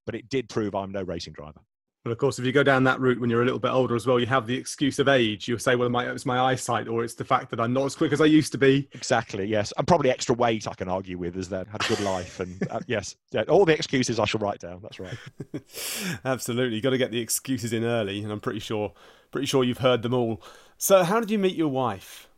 [0.06, 1.60] But it did prove I'm no racing driver.
[2.02, 3.94] But of course, if you go down that route when you're a little bit older
[3.94, 5.46] as well, you have the excuse of age.
[5.46, 7.94] You'll say, well, my, it's my eyesight, or it's the fact that I'm not as
[7.94, 8.88] quick as I used to be.
[8.92, 9.70] Exactly, yes.
[9.76, 12.40] And probably extra weight I can argue with as then had a good life.
[12.40, 14.80] And uh, yes, yeah, all the excuses I shall write down.
[14.82, 15.16] That's right.
[16.24, 16.76] Absolutely.
[16.76, 18.22] You've got to get the excuses in early.
[18.22, 18.94] And I'm pretty sure,
[19.30, 20.42] pretty sure you've heard them all.
[20.78, 22.29] So, how did you meet your wife?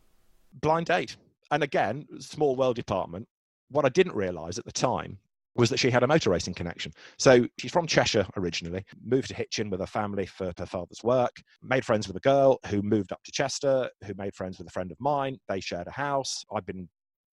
[0.61, 1.17] Blind date.
[1.51, 3.27] And again, small world department.
[3.69, 5.17] What I didn't realize at the time
[5.55, 6.91] was that she had a motor racing connection.
[7.19, 11.41] So she's from Cheshire originally, moved to Hitchin with her family for her father's work,
[11.61, 14.71] made friends with a girl who moved up to Chester, who made friends with a
[14.71, 15.37] friend of mine.
[15.47, 16.43] They shared a house.
[16.55, 16.89] I'd been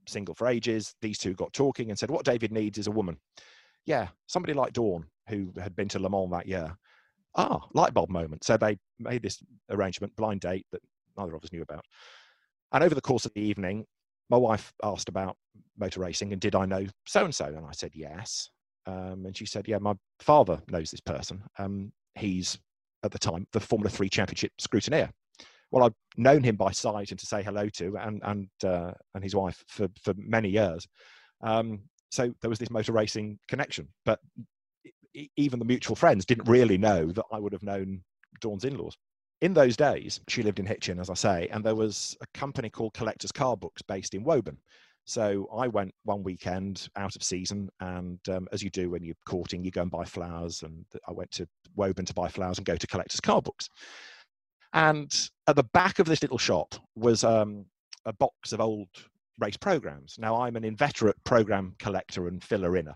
[0.06, 0.94] single for ages.
[1.00, 3.16] These two got talking and said, What David needs is a woman.
[3.86, 6.76] Yeah, somebody like Dawn, who had been to Le Mans that year.
[7.36, 8.44] Ah, light bulb moment.
[8.44, 10.82] So they made this arrangement, blind date that
[11.16, 11.84] neither of us knew about.
[12.72, 13.84] And over the course of the evening,
[14.28, 15.36] my wife asked about
[15.78, 17.46] motor racing and did I know so and so?
[17.46, 18.50] And I said, yes.
[18.86, 21.42] Um, and she said, yeah, my father knows this person.
[21.58, 22.58] Um, he's
[23.02, 25.10] at the time the Formula Three Championship scrutineer.
[25.70, 29.22] Well, I've known him by sight and to say hello to, and and uh, and
[29.22, 30.86] his wife for for many years.
[31.42, 34.18] Um, so there was this motor racing connection, but
[35.36, 38.02] even the mutual friends didn't really know that I would have known
[38.40, 38.96] Dawn's in-laws
[39.40, 42.68] in those days, she lived in Hitchin, as I say, and there was a company
[42.68, 44.58] called Collectors Car Books based in Woburn.
[45.06, 49.14] So I went one weekend out of season, and um, as you do when you're
[49.26, 50.62] courting, you go and buy flowers.
[50.62, 53.68] And I went to Woburn to buy flowers and go to Collectors Car Books.
[54.72, 55.12] And
[55.46, 57.64] at the back of this little shop was um,
[58.04, 58.88] a box of old
[59.38, 60.16] race programs.
[60.18, 62.94] Now I'm an inveterate program collector and filler inner.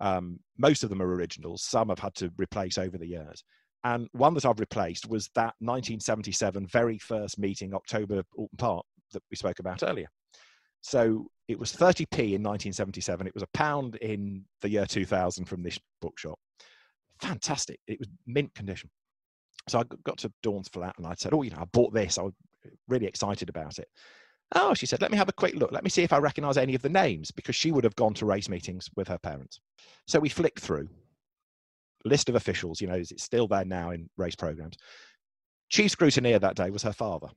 [0.00, 1.62] Um, most of them are originals.
[1.62, 3.42] Some I've had to replace over the years.
[3.84, 5.68] And one that I've replaced was that mm.
[5.68, 10.08] 1977 very first meeting, October Oulton Park, that we spoke about earlier.
[10.80, 13.26] So it was 30p in 1977.
[13.26, 16.38] It was a pound in the year 2000 from this bookshop.
[17.20, 17.78] Fantastic.
[17.86, 18.90] It was mint condition.
[19.68, 22.18] So I got to Dawn's flat and I said, Oh, you know, I bought this.
[22.18, 22.32] I was
[22.88, 23.88] really excited about it.
[24.54, 25.72] Oh, she said, let me have a quick look.
[25.72, 28.12] Let me see if I recognize any of the names because she would have gone
[28.14, 29.60] to race meetings with her parents.
[30.06, 30.88] So we flicked through
[32.04, 34.76] list of officials, you know, it's still there now in race programs.
[35.70, 37.28] Chief scrutineer that day was her father.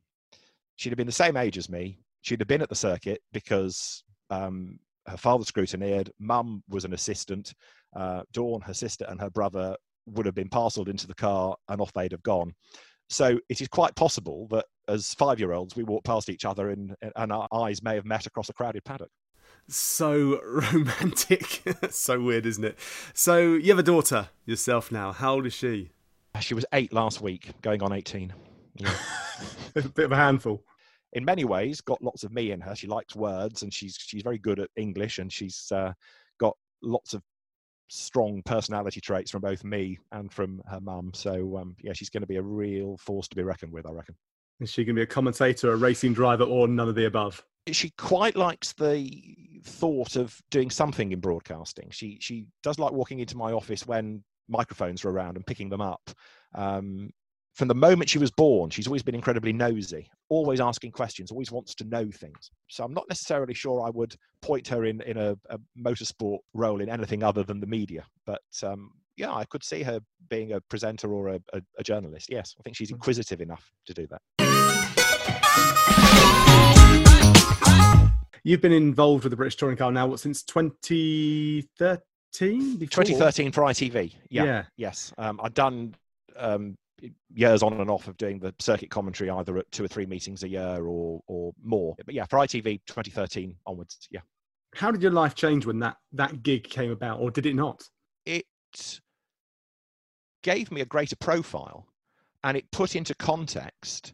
[0.76, 2.00] She'd have been the same age as me.
[2.22, 6.10] She'd have been at the circuit because um, her father scrutineered.
[6.20, 7.54] Mum was an assistant.
[7.96, 9.76] Uh, Dawn, her sister, and her brother
[10.08, 12.54] would have been parceled into the car and off they'd have gone.
[13.10, 16.72] So it is quite possible that as five year olds, we walked past each other
[16.72, 19.10] and, and our eyes may have met across a crowded paddock.
[19.68, 20.40] So
[20.74, 21.64] romantic.
[21.90, 22.78] so weird, isn't it?
[23.14, 25.12] So you have a daughter yourself now.
[25.12, 25.92] How old is she?
[26.42, 28.34] She was eight last week, going on 18.
[28.76, 28.94] Yeah.
[29.76, 30.64] a bit of a handful.
[31.14, 32.76] In many ways, got lots of me in her.
[32.76, 35.94] She likes words and she's she's very good at English and she's uh,
[36.40, 37.24] got lots of
[37.88, 41.12] strong personality traits from both me and from her mum.
[41.14, 43.92] So um, yeah, she's going to be a real force to be reckoned with, I
[43.92, 44.16] reckon.
[44.60, 47.44] Is she going to be a commentator, a racing driver, or none of the above?
[47.72, 49.10] She quite likes the
[49.64, 51.90] thought of doing something in broadcasting.
[51.92, 55.82] She she does like walking into my office when microphones are around and picking them
[55.82, 56.12] up.
[56.54, 57.12] Um,
[57.56, 61.52] from the moment she was born, she's always been incredibly nosy, always asking questions, always
[61.52, 62.52] wants to know things.
[62.68, 66.82] So I'm not necessarily sure I would point her in, in a, a motorsport role
[66.82, 68.06] in anything other than the media.
[68.26, 72.28] But um, yeah, I could see her being a presenter or a, a, a journalist.
[72.30, 72.96] Yes, I think she's hmm.
[72.96, 74.22] inquisitive enough to do that.
[78.44, 82.80] You've been involved with the British Touring Car now what, since 2013?
[82.80, 84.14] 2013 for ITV.
[84.30, 84.44] Yeah.
[84.44, 84.64] yeah.
[84.78, 85.12] Yes.
[85.18, 85.96] Um, I've done
[86.38, 86.78] um,
[87.34, 90.44] years on and off of doing the circuit commentary either at two or three meetings
[90.44, 91.96] a year or or more.
[92.06, 94.08] But yeah, for ITV 2013 onwards.
[94.12, 94.22] Yeah.
[94.76, 97.84] How did your life change when that that gig came about, or did it not?
[98.26, 98.46] It
[100.44, 101.88] gave me a greater profile,
[102.44, 104.14] and it put into context.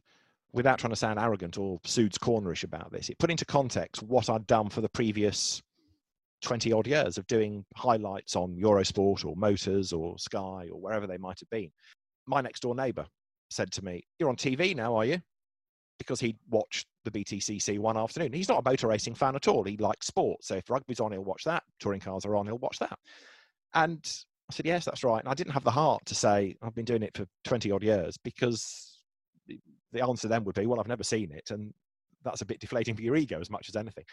[0.53, 4.29] Without trying to sound arrogant or Sude's cornerish about this, it put into context what
[4.29, 5.61] I'd done for the previous
[6.41, 11.17] 20 odd years of doing highlights on Eurosport or Motors or Sky or wherever they
[11.17, 11.71] might have been
[12.27, 13.05] my next door neighbour
[13.49, 15.21] said to me, You're on TV now, are you?
[15.99, 18.33] Because he'd watched the BTCC one afternoon.
[18.33, 19.63] He's not a motor racing fan at all.
[19.63, 20.43] He likes sport.
[20.43, 21.63] So if rugby's on, he'll watch that.
[21.79, 22.97] Touring cars are on, he'll watch that.
[23.73, 23.99] And
[24.49, 25.19] I said, Yes, that's right.
[25.19, 27.83] And I didn't have the heart to say, I've been doing it for 20 odd
[27.83, 28.90] years because
[29.91, 31.51] the answer then would be, Well, I've never seen it.
[31.51, 31.73] And
[32.23, 34.03] that's a bit deflating for your ego as much as anything.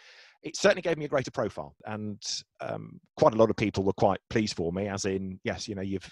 [0.43, 2.21] It certainly gave me a greater profile, and
[2.61, 4.87] um, quite a lot of people were quite pleased for me.
[4.87, 6.09] As in, yes, you know, you've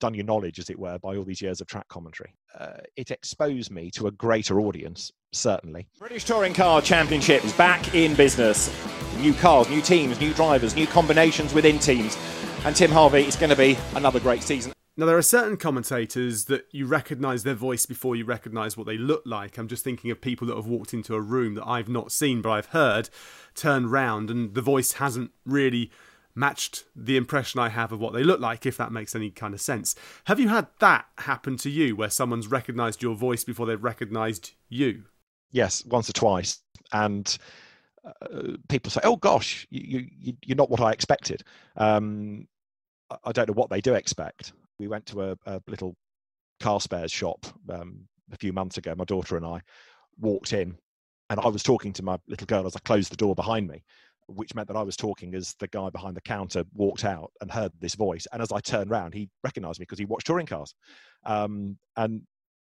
[0.00, 2.34] done your knowledge, as it were, by all these years of track commentary.
[2.58, 5.86] Uh, it exposed me to a greater audience, certainly.
[5.98, 8.74] British Touring Car Championship is back in business.
[9.18, 12.16] New cars, new teams, new drivers, new combinations within teams.
[12.64, 14.72] And Tim Harvey, it's going to be another great season.
[14.96, 18.98] Now, there are certain commentators that you recognise their voice before you recognise what they
[18.98, 19.56] look like.
[19.56, 22.42] I'm just thinking of people that have walked into a room that I've not seen,
[22.42, 23.08] but I've heard,
[23.54, 25.90] turned round, and the voice hasn't really
[26.34, 29.54] matched the impression I have of what they look like, if that makes any kind
[29.54, 29.94] of sense.
[30.24, 34.52] Have you had that happen to you, where someone's recognised your voice before they've recognised
[34.68, 35.04] you?
[35.50, 36.60] Yes, once or twice,
[36.92, 37.36] and
[38.04, 41.42] uh, people say, "Oh gosh, you, you you're not what I expected."
[41.76, 42.46] Um,
[43.24, 44.52] I don't know what they do expect.
[44.80, 45.94] We went to a, a little
[46.58, 48.94] car spares shop um, a few months ago.
[48.96, 49.60] My daughter and I
[50.18, 50.76] walked in,
[51.28, 53.84] and I was talking to my little girl as I closed the door behind me
[54.34, 57.50] which meant that I was talking as the guy behind the counter walked out and
[57.50, 58.26] heard this voice.
[58.32, 60.74] And as I turned around, he recognized me because he watched touring cars.
[61.24, 62.22] Um, and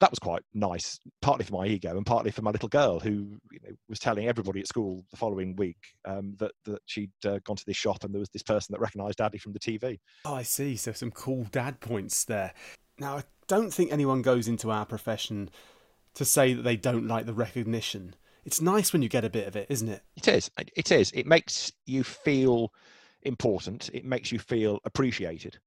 [0.01, 3.39] that was quite nice, partly for my ego and partly for my little girl who
[3.51, 7.39] you know, was telling everybody at school the following week um, that, that she'd uh,
[7.45, 9.99] gone to this shop and there was this person that recognized Daddy from the TV.
[10.25, 10.77] Oh, I see.
[10.77, 12.53] So some cool dad points there.
[12.99, 15.51] Now, I don't think anyone goes into our profession
[16.15, 18.15] to say that they don't like the recognition
[18.47, 20.03] it's nice when you get a bit of it, isn't it?
[20.17, 20.51] It is.
[20.77, 21.11] It is.
[21.11, 22.73] It makes you feel
[23.23, 23.91] important.
[23.93, 25.59] It makes you feel appreciated.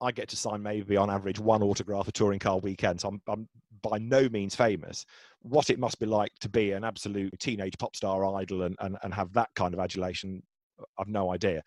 [0.00, 3.00] I get to sign maybe on average one autograph a touring car weekend.
[3.00, 3.48] So I'm, I'm,
[3.82, 5.04] by no means famous.
[5.42, 8.96] What it must be like to be an absolute teenage pop star idol and, and,
[9.02, 10.42] and have that kind of adulation,
[10.80, 11.62] uh, I've no idea.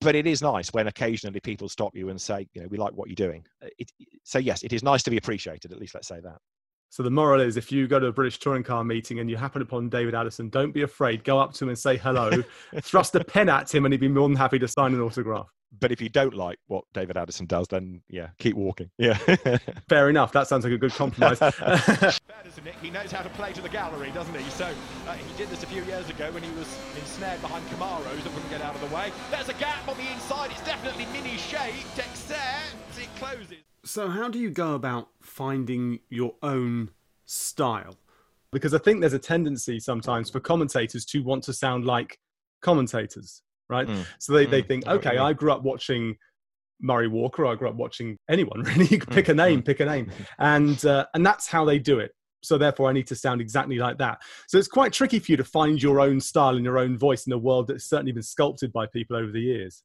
[0.00, 2.92] But it is nice when occasionally people stop you and say, you know, we like
[2.92, 3.44] what you're doing.
[3.62, 3.90] Uh, it,
[4.22, 5.72] so yes, it is nice to be appreciated.
[5.72, 6.38] At least let's say that.
[6.90, 9.36] So the moral is if you go to a British touring car meeting and you
[9.36, 11.24] happen upon David Addison, don't be afraid.
[11.24, 12.30] Go up to him and say hello.
[12.82, 15.48] Thrust a pen at him and he'd be more than happy to sign an autograph.
[15.80, 18.90] But if you don't like what David Addison does, then yeah, keep walking.
[18.98, 19.14] Yeah.
[19.88, 20.32] Fair enough.
[20.32, 21.40] That sounds like a good compromise.
[22.64, 24.48] Nick, He knows how to play to the gallery, doesn't he?
[24.50, 24.64] So
[25.06, 28.32] uh, he did this a few years ago when he was ensnared behind Camaros that
[28.32, 29.12] wouldn't get out of the way.
[29.30, 30.50] There's a gap on the inside.
[30.50, 33.58] It's definitely mini shaped, except it closes.
[33.84, 36.90] So, how do you go about finding your own
[37.26, 37.96] style?
[38.50, 42.18] Because I think there's a tendency sometimes for commentators to want to sound like
[42.62, 43.86] commentators, right?
[43.86, 44.06] Mm.
[44.18, 44.50] So they, mm.
[44.50, 46.16] they think, okay, I grew up watching
[46.80, 48.86] Murray Walker, I grew up watching anyone really.
[48.86, 49.66] You pick a name, mm.
[49.66, 52.12] pick a name, and uh, and that's how they do it.
[52.42, 54.18] So therefore, I need to sound exactly like that.
[54.48, 57.26] So it's quite tricky for you to find your own style and your own voice
[57.26, 59.82] in a world that's certainly been sculpted by people over the years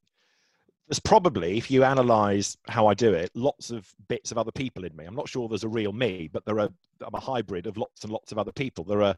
[0.89, 4.85] there's probably, if you analyze how I do it, lots of bits of other people
[4.85, 5.05] in me.
[5.05, 6.69] I'm not sure there's a real me, but there are,
[7.01, 8.83] I'm a hybrid of lots and lots of other people.
[8.83, 9.15] There are,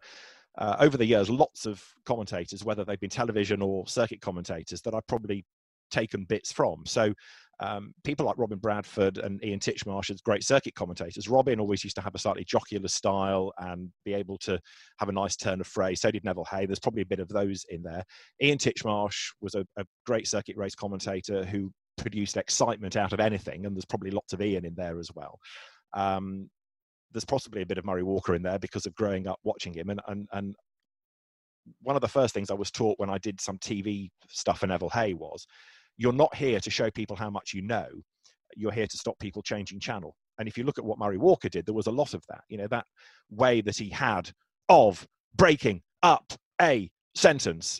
[0.57, 4.93] uh, over the years, lots of commentators, whether they've been television or circuit commentators, that
[4.93, 5.45] I've probably
[5.91, 6.85] taken bits from.
[6.85, 7.13] So
[7.59, 11.29] um, people like Robin Bradford and Ian Titchmarsh as great circuit commentators.
[11.29, 14.59] Robin always used to have a slightly jocular style and be able to
[14.97, 16.01] have a nice turn of phrase.
[16.01, 16.65] So did Neville Hay.
[16.65, 18.03] There's probably a bit of those in there.
[18.41, 23.65] Ian Titchmarsh was a, a great circuit race commentator who produced excitement out of anything,
[23.65, 25.37] and there's probably lots of Ian in there as well.
[25.93, 26.49] Um,
[27.11, 29.89] there's possibly a bit of Murray Walker in there because of growing up watching him,
[29.89, 30.55] and and and
[31.81, 34.67] one of the first things I was taught when I did some TV stuff for
[34.67, 35.45] Neville Hay was
[35.97, 37.87] you're not here to show people how much you know.
[38.55, 40.15] You're here to stop people changing channel.
[40.39, 42.41] And if you look at what Murray Walker did, there was a lot of that.
[42.49, 42.85] You know, that
[43.29, 44.31] way that he had
[44.67, 47.79] of breaking up a sentence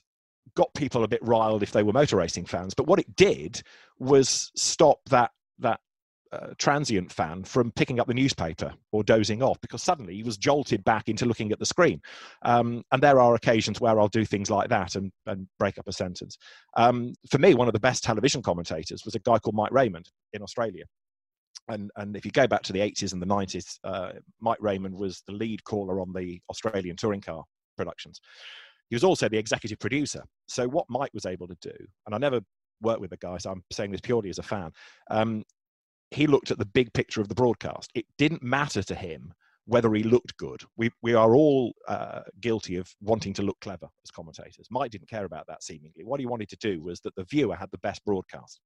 [0.56, 2.74] got people a bit riled if they were motor racing fans.
[2.74, 3.62] But what it did
[4.00, 5.80] was stop that that
[6.58, 10.84] transient fan from picking up the newspaper or dozing off because suddenly he was jolted
[10.84, 12.02] back into looking at the screen.
[12.44, 15.88] Um, and there are occasions where I'll do things like that and, and break up
[15.88, 16.38] a sentence.
[16.78, 20.10] Um, for me, one of the best television commentators was a guy called Mike Raymond
[20.34, 20.84] in Australia.
[21.68, 24.96] And, and if you go back to the 80s and the 90s, uh, Mike Raymond
[24.96, 27.44] was the lead caller on the Australian touring car
[27.78, 28.22] productions.
[28.90, 30.24] He was also the executive producer.
[30.48, 31.74] So what Mike was able to do,
[32.06, 32.42] and I never
[32.82, 34.72] worked with the guy, so I'm saying this purely as a fan.
[35.10, 35.44] Um,
[36.12, 37.90] he looked at the big picture of the broadcast.
[37.96, 39.34] It didn't matter to him
[39.66, 40.62] whether he looked good.
[40.76, 44.68] We, we are all uh, guilty of wanting to look clever as commentators.
[44.70, 46.04] Mike didn't care about that seemingly.
[46.04, 48.60] What he wanted to do was that the viewer had the best broadcast.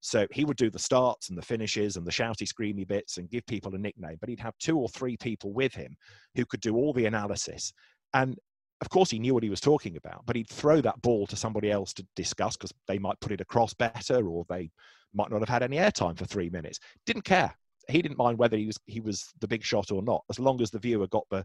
[0.00, 3.30] So he would do the starts and the finishes and the shouty, screamy bits and
[3.30, 5.94] give people a nickname, but he'd have two or three people with him
[6.34, 7.72] who could do all the analysis.
[8.12, 8.36] And
[8.80, 11.36] of course, he knew what he was talking about, but he'd throw that ball to
[11.36, 14.72] somebody else to discuss because they might put it across better or they
[15.14, 16.78] might not have had any airtime for three minutes.
[17.06, 17.54] Didn't care.
[17.88, 20.60] He didn't mind whether he was he was the big shot or not, as long
[20.60, 21.44] as the viewer got the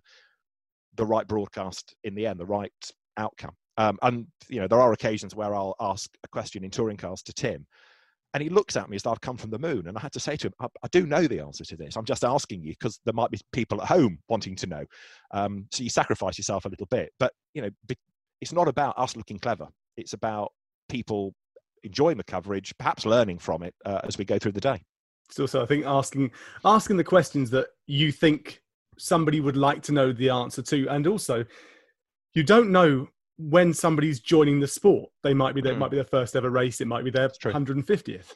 [0.96, 2.72] the right broadcast in the end, the right
[3.18, 3.56] outcome.
[3.78, 7.22] Um, and you know, there are occasions where I'll ask a question in touring cars
[7.24, 7.66] to Tim,
[8.34, 9.88] and he looks at me as though I've come from the moon.
[9.88, 11.96] And I had to say to him, I, I do know the answer to this.
[11.96, 14.86] I'm just asking you because there might be people at home wanting to know.
[15.32, 17.12] Um, so you sacrifice yourself a little bit.
[17.20, 17.70] But you know,
[18.42, 19.68] it's not about us looking clever.
[19.96, 20.52] It's about
[20.90, 21.34] people
[21.84, 24.84] enjoying the coverage, perhaps learning from it uh, as we go through the day.
[25.30, 26.32] So, so I think asking
[26.64, 28.62] asking the questions that you think
[28.98, 31.46] somebody would like to know the answer to, and also
[32.34, 35.10] you don't know when somebody's joining the sport.
[35.24, 35.80] They might be their, mm.
[35.80, 36.82] might be their first ever race.
[36.82, 38.34] It might be their 150th.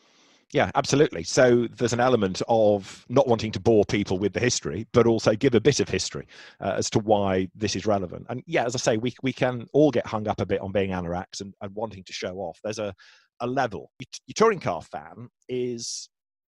[0.53, 1.23] Yeah, absolutely.
[1.23, 5.33] So there's an element of not wanting to bore people with the history, but also
[5.33, 6.27] give a bit of history
[6.59, 8.25] uh, as to why this is relevant.
[8.29, 10.73] And yeah, as I say, we we can all get hung up a bit on
[10.73, 12.59] being anoraks and, and wanting to show off.
[12.63, 12.93] There's a
[13.41, 13.91] a level.
[13.99, 16.09] Your, your touring car fan is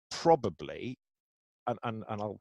[0.09, 0.97] probably,
[1.67, 2.39] and, and, and I'll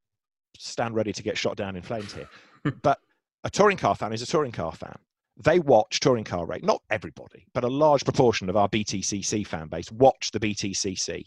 [0.58, 2.28] stand ready to get shot down in flames here,
[2.82, 2.98] but
[3.44, 4.96] a touring car fan is a touring car fan.
[5.44, 6.62] They watch touring car race.
[6.62, 11.24] Not everybody, but a large proportion of our BTCC fan base watch the BTCC,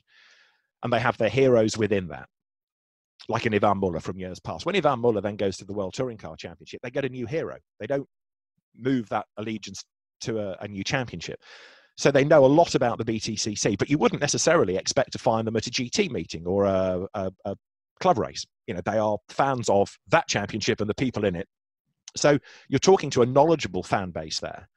[0.82, 2.28] and they have their heroes within that
[3.28, 4.66] like an Yvan Muller from years past.
[4.66, 7.28] When Yvan Muller then goes to the World Touring Car Championship, they get a new
[7.28, 7.58] hero.
[7.80, 8.08] They don't
[8.76, 9.84] move that allegiance
[10.22, 11.40] to a, a, new championship.
[12.00, 15.46] So they know a lot about the BTCC, but you wouldn't necessarily expect to find
[15.46, 17.58] them at a GT meeting or a, a, a
[18.00, 18.46] club race.
[18.68, 21.46] You know, they are fans of that championship and the people in it.
[22.16, 24.70] So you're talking to a knowledgeable fan base there.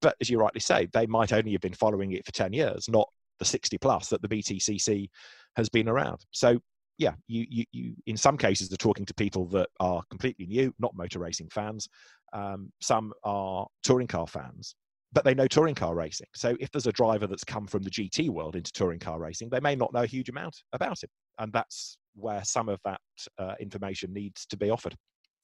[0.00, 2.88] But as you rightly say, they might only have been following it for 10 years,
[2.88, 3.08] not
[3.38, 5.08] the 60 plus that the BTCC
[5.54, 6.26] has been around.
[6.32, 6.58] So
[6.98, 10.74] yeah, you, you, you in some cases are talking to people that are completely new,
[10.80, 11.88] not motor racing fans.
[12.32, 14.74] Um, some are touring car fans
[15.14, 16.26] but they know touring car racing.
[16.34, 19.48] So if there's a driver that's come from the GT world into touring car racing,
[19.48, 21.10] they may not know a huge amount about it.
[21.38, 23.00] And that's where some of that
[23.38, 24.94] uh, information needs to be offered.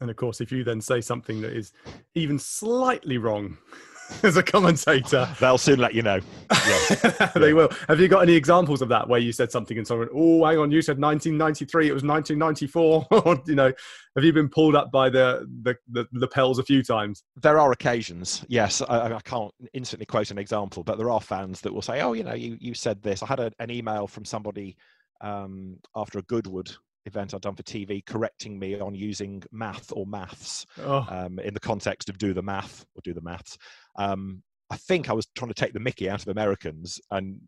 [0.00, 1.72] And of course, if you then say something that is
[2.14, 3.56] even slightly wrong,
[4.22, 5.28] as a commentator.
[5.40, 6.20] They'll soon let you know.
[6.50, 7.30] Yeah.
[7.36, 7.70] they will.
[7.88, 10.58] Have you got any examples of that where you said something and someone, oh, hang
[10.58, 13.42] on, you said 1993, it was 1994?
[13.46, 13.72] you know,
[14.16, 17.22] have you been pulled up by the, the, the lapels a few times?
[17.36, 18.82] There are occasions, yes.
[18.82, 22.12] I, I, can't instantly quote an example, but there are fans that will say, oh,
[22.12, 23.22] you know, you, you said this.
[23.22, 24.76] I had a, an email from somebody
[25.20, 26.70] um, after a Goodwood
[27.06, 31.06] event I'd done for TV correcting me on using math or maths oh.
[31.08, 33.56] um, in the context of do the math or do the maths.
[33.96, 37.40] Um, I think I was trying to take the mickey out of Americans, and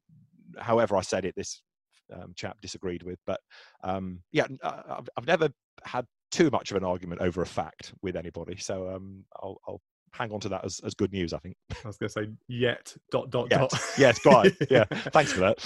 [0.58, 1.62] however I said it, this
[2.12, 3.18] um, chap disagreed with.
[3.26, 3.40] But
[3.84, 5.48] um, yeah, uh, I've, I've, never
[5.84, 9.80] had too much of an argument over a fact with anybody, so um, I'll, I'll
[10.12, 11.32] hang on to that as, as good news.
[11.32, 11.56] I think.
[11.84, 13.60] I was going to say yet dot dot yet.
[13.60, 13.74] dot.
[13.96, 14.54] yes, quite.
[14.70, 15.64] Yeah, thanks for that.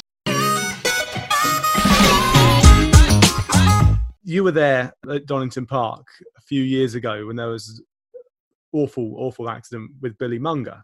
[4.26, 7.80] You were there at Donington Park a few years ago when there was
[8.72, 10.82] awful, awful accident with Billy Monger.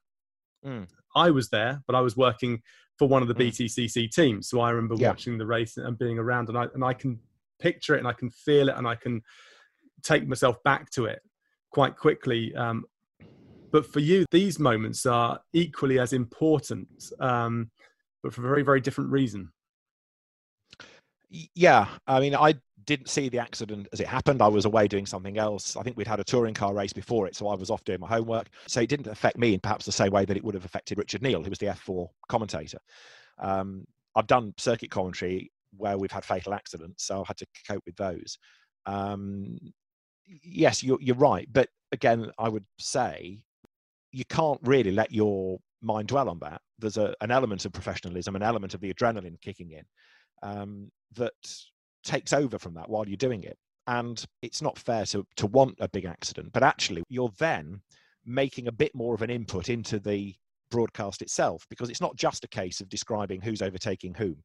[0.65, 0.87] Mm.
[1.17, 2.63] I was there, but I was working
[2.97, 3.49] for one of the mm.
[3.49, 5.09] BTCC teams, so I remember yeah.
[5.09, 7.19] watching the race and being around, and I and I can
[7.59, 9.21] picture it, and I can feel it, and I can
[10.05, 11.21] take myself back to it
[11.73, 12.55] quite quickly.
[12.55, 12.85] Um,
[13.73, 16.89] but for you, these moments are equally as important,
[17.19, 17.73] um,
[18.23, 19.51] but for a very, very different reason.
[21.57, 22.55] Yeah, I mean, I
[22.85, 24.43] didn't see the accident as it happened.
[24.43, 25.77] I was away doing something else.
[25.77, 28.01] I think we'd had a touring car race before it, so I was off doing
[28.01, 28.49] my homework.
[28.67, 30.99] So it didn't affect me in perhaps the same way that it would have affected
[30.99, 32.79] Richard Neal, who was the F4 commentator.
[33.39, 37.83] Um, I've done circuit commentary where we've had fatal accidents, so I've had to cope
[37.87, 38.39] with those.
[38.87, 39.59] Um,
[40.27, 41.49] yes, you're, you're right.
[41.51, 43.45] But again, I would say
[44.11, 46.61] you can't really let your mind dwell on that.
[46.79, 49.85] There's a, an element of professionalism, an element of the adrenaline kicking in
[50.43, 51.33] um, that
[52.05, 53.57] takes over from that while you're doing it.
[53.87, 57.81] And it's not fair to, to want a big accident, but actually, you're then
[58.25, 60.35] making a bit more of an input into the
[60.71, 64.37] broadcast itself because it's not just a case of describing who's overtaking whom.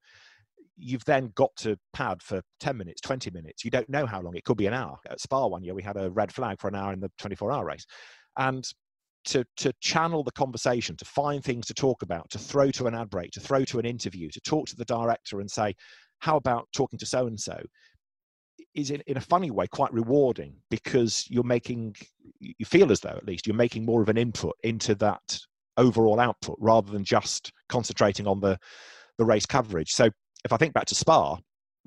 [0.75, 3.63] You've then got to pad for 10 minutes, 20 minutes.
[3.65, 4.35] You don't know how long.
[4.35, 4.97] It could be an hour.
[5.09, 7.51] At Spa one year, we had a red flag for an hour in the 24
[7.51, 7.85] hour race.
[8.37, 8.63] And
[9.25, 12.95] to, to channel the conversation, to find things to talk about, to throw to an
[12.95, 15.73] ad break, to throw to an interview, to talk to the director and say,
[16.19, 17.59] how about talking to so and so
[18.75, 21.95] is in, in a funny way quite rewarding because you're making
[22.39, 25.39] you feel as though at least you're making more of an input into that
[25.77, 28.57] overall output rather than just concentrating on the
[29.17, 29.91] the race coverage.
[29.91, 30.09] So
[30.45, 31.37] if i think back to spa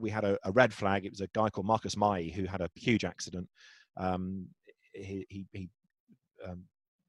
[0.01, 1.05] we had a, a red flag.
[1.05, 3.49] It was a guy called marcus mai who had a huge accident.
[3.97, 4.47] Um,
[4.95, 5.69] he, he, he
[6.49, 6.65] um,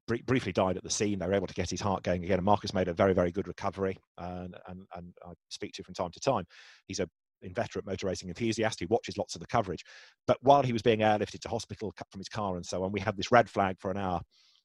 [0.06, 1.18] briefly died at the scene.
[1.18, 2.38] They were able to get his heart going again.
[2.38, 3.98] And Marcus made a very, very good recovery.
[4.18, 6.44] And, and, and I speak to him from time to time.
[6.86, 7.08] He's a
[7.42, 9.84] inveterate motor racing enthusiast who watches lots of the coverage.
[10.26, 12.92] But while he was being airlifted to hospital, cut from his car and so on,
[12.92, 14.20] we had this red flag for an hour.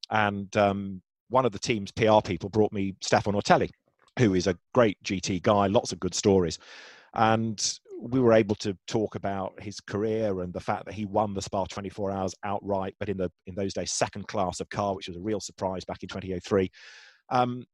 [0.09, 3.69] And um, one of the team's PR people brought me Stéphane Ortelli,
[4.19, 6.59] who is a great GT guy, lots of good stories.
[7.13, 11.33] And we were able to talk about his career and the fact that he won
[11.33, 14.95] the Spa 24 Hours outright, but in the in those days second class of car,
[14.95, 16.69] which was a real surprise back in 2003.
[17.29, 17.65] Um,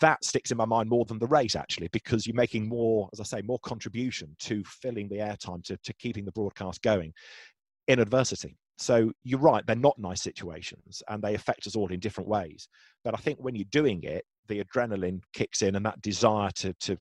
[0.00, 3.20] that sticks in my mind more than the race actually, because you're making more, as
[3.20, 7.12] I say, more contribution to filling the airtime to to keeping the broadcast going
[7.88, 8.56] in adversity.
[8.78, 12.68] So you're right, they're not nice situations and they affect us all in different ways.
[13.04, 16.72] But I think when you're doing it, the adrenaline kicks in and that desire to
[16.80, 16.96] to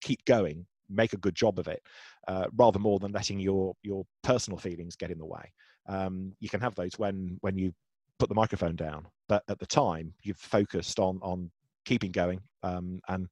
[0.00, 1.82] keep going make a good job of it,
[2.28, 5.52] uh, rather more than letting your your personal feelings get in the way.
[5.86, 7.72] Um, you can have those when when you
[8.18, 11.50] put the microphone down, but at the time you've focused on on
[11.84, 13.28] keeping going um, and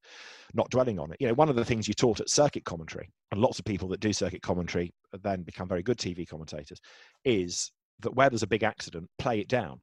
[0.53, 1.17] not dwelling on it.
[1.19, 3.87] You know, one of the things you taught at circuit commentary, and lots of people
[3.89, 4.91] that do circuit commentary
[5.23, 6.79] then become very good TV commentators,
[7.23, 9.79] is that where there's a big accident, play it down.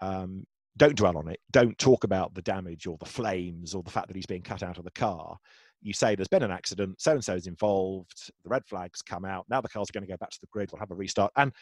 [0.00, 0.44] Um,
[0.76, 1.40] don't dwell on it.
[1.50, 4.62] Don't talk about the damage or the flames or the fact that he's being cut
[4.62, 5.36] out of the car
[5.80, 9.24] you say there's been an accident, so and so is involved, the red flags come
[9.24, 10.94] out, now the cars are going to go back to the grid, we'll have a
[10.94, 11.32] restart.
[11.36, 11.52] And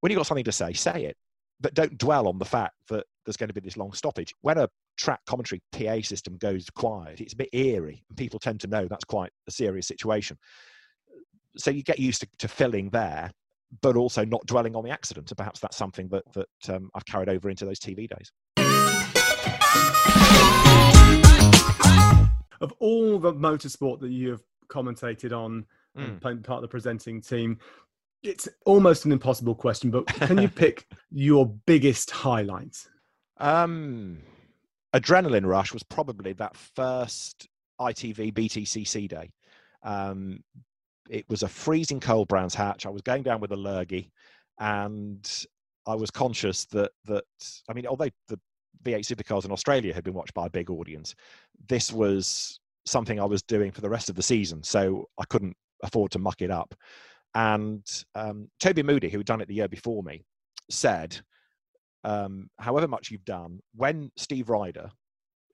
[0.00, 1.16] when you've got something to say, say it.
[1.60, 4.32] But don't dwell on the fact that there's going to be this long stoppage.
[4.42, 8.60] When a track commentary PA system goes quiet, it's a bit eerie, and people tend
[8.60, 10.38] to know that's quite a serious situation.
[11.56, 13.32] So you get used to, to filling there,
[13.82, 15.30] but also not dwelling on the accident.
[15.30, 18.30] And perhaps that's something that, that um, I've carried over into those TV days.
[22.60, 25.64] Of all the motorsport that you have commentated on
[25.96, 26.24] mm.
[26.24, 27.58] and part of the presenting team,
[28.22, 32.76] it's almost an impossible question, but can you pick your biggest highlight?
[33.38, 34.18] Um,
[34.94, 37.48] Adrenaline Rush was probably that first
[37.80, 39.30] ITV BTCC day.
[39.82, 40.42] Um,
[41.08, 42.86] it was a freezing cold Brands Hatch.
[42.86, 44.10] I was going down with a lurgy,
[44.58, 45.46] and
[45.86, 47.24] I was conscious that that
[47.68, 48.38] I mean, although the
[48.88, 51.14] V8 Supercars in Australia had been watched by a big audience.
[51.68, 55.56] This was something I was doing for the rest of the season, so I couldn't
[55.82, 56.74] afford to muck it up.
[57.34, 57.84] And
[58.14, 60.24] um, Toby Moody, who had done it the year before me,
[60.70, 61.18] said,
[62.04, 64.90] um, however much you've done, when Steve Rider,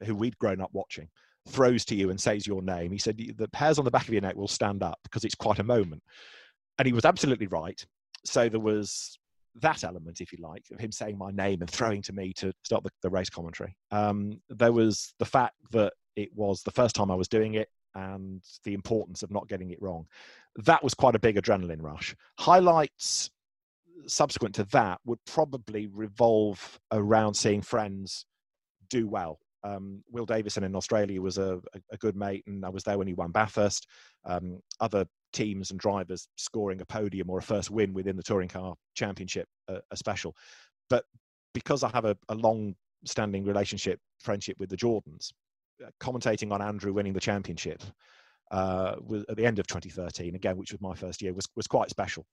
[0.05, 1.09] who we'd grown up watching,
[1.49, 4.13] throws to you and says your name, he said, the hairs on the back of
[4.13, 6.03] your neck will stand up because it's quite a moment.
[6.79, 7.85] And he was absolutely right.
[8.25, 9.19] So there was
[9.61, 12.53] that element, if you like, of him saying my name and throwing to me to
[12.65, 13.77] start the, the race commentary.
[13.91, 17.69] Um, there was the fact that it was the first time I was doing it
[17.95, 20.07] and the importance of not getting it wrong.
[20.57, 22.15] That was quite a big adrenaline rush.
[22.39, 23.31] Highlights
[24.07, 28.27] subsequent to that would probably revolve around seeing friends
[28.91, 29.39] do well.
[29.63, 33.07] Um, Will Davison in Australia was a, a, good mate, and I was there when
[33.07, 33.87] he won Bathurst.
[34.27, 38.49] Um, other teams and drivers scoring a podium or a first win within the touring
[38.49, 40.35] car championship, uh, a special.
[40.89, 41.05] But
[41.53, 42.75] because I have a, a long
[43.05, 45.33] standing relationship, friendship with the Jordans,
[45.85, 47.83] uh, commentating on Andrew winning the championship
[48.51, 48.97] uh,
[49.29, 52.25] at the end of 2013, again, which was my first year, was, was quite special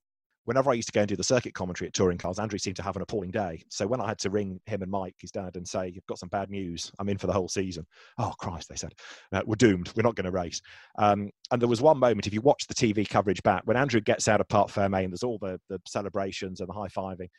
[0.45, 2.75] whenever I used to go and do the circuit commentary at touring cars, Andrew seemed
[2.77, 3.63] to have an appalling day.
[3.69, 6.19] So when I had to ring him and Mike, his dad, and say, You've got
[6.19, 7.85] some bad news, I'm in for the whole season.
[8.17, 8.93] Oh, Christ, they said,
[9.33, 9.91] uh, We're doomed.
[9.95, 10.61] We're not going to race.
[10.97, 14.01] Um, and there was one moment, if you watch the TV coverage back, when Andrew
[14.01, 17.29] gets out of Parc Fermé and there's all the, the celebrations and the high fiving,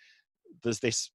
[0.63, 1.11] there's this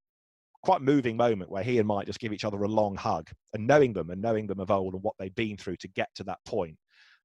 [0.63, 3.65] quite moving moment where he and Mike just give each other a long hug and
[3.65, 6.23] knowing them and knowing them of old and what they've been through to get to
[6.25, 6.75] that point.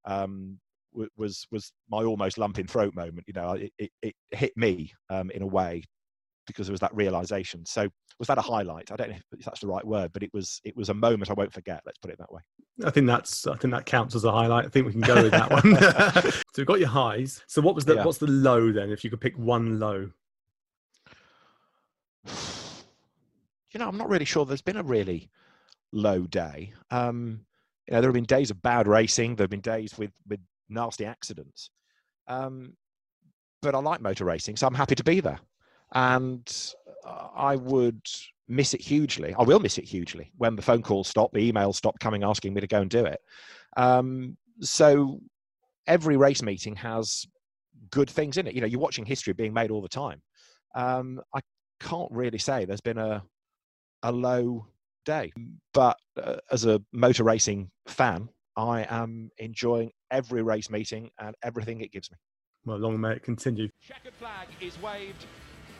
[0.04, 0.58] Um,
[1.16, 3.24] was was my almost lump in throat moment.
[3.26, 5.84] You know, it, it, it hit me um, in a way
[6.46, 7.64] because there was that realization.
[7.64, 7.88] So
[8.18, 8.90] was that a highlight?
[8.92, 11.30] I don't know if that's the right word, but it was it was a moment
[11.30, 11.82] I won't forget.
[11.86, 12.40] Let's put it that way.
[12.84, 14.66] I think that's I think that counts as a highlight.
[14.66, 15.76] I think we can go with that one.
[16.32, 17.42] so we've got your highs.
[17.46, 18.04] So what was the yeah.
[18.04, 18.90] what's the low then?
[18.90, 20.10] If you could pick one low.
[23.72, 24.44] You know, I'm not really sure.
[24.44, 25.30] There's been a really
[25.92, 26.72] low day.
[26.90, 27.40] Um,
[27.88, 29.36] you know, there have been days of bad racing.
[29.36, 30.40] There have been days with with
[30.72, 31.70] nasty accidents.
[32.28, 32.76] Um,
[33.60, 35.38] but I like motor racing, so I'm happy to be there.
[35.94, 36.72] And
[37.36, 38.00] I would
[38.48, 39.34] miss it hugely.
[39.38, 42.54] I will miss it hugely when the phone calls stop, the emails stop coming asking
[42.54, 43.20] me to go and do it.
[43.76, 45.20] Um, so
[45.86, 47.26] every race meeting has
[47.90, 48.54] good things in it.
[48.54, 50.22] You know, you're watching history being made all the time.
[50.74, 51.40] Um, I
[51.80, 53.22] can't really say there's been a
[54.04, 54.66] a low
[55.04, 55.32] day,
[55.72, 61.80] but uh, as a motor racing fan, I am enjoying every race meeting and everything
[61.80, 62.16] it gives me.
[62.64, 63.68] Well, long may it continue.
[63.86, 65.26] Checkered flag is waved.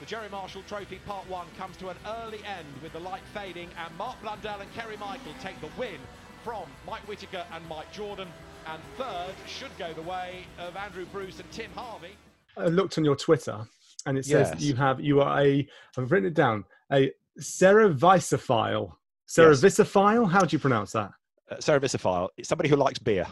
[0.01, 3.69] The Gerry Marshall Trophy Part 1 comes to an early end with the light fading,
[3.85, 6.01] and Mark Blundell and Kerry Michael take the win
[6.43, 8.27] from Mike Whitaker and Mike Jordan.
[8.67, 12.17] And third should go the way of Andrew Bruce and Tim Harvey.
[12.57, 13.65] I looked on your Twitter,
[14.07, 14.61] and it says yes.
[14.61, 15.67] you have you are a
[15.97, 18.93] I've written it down a Cerevisiphile.
[19.29, 20.25] Cerevisiphile.
[20.25, 20.33] Yes.
[20.33, 21.13] How do you pronounce that?
[21.53, 23.27] Uh, cerevisiphile, it's somebody who likes beer.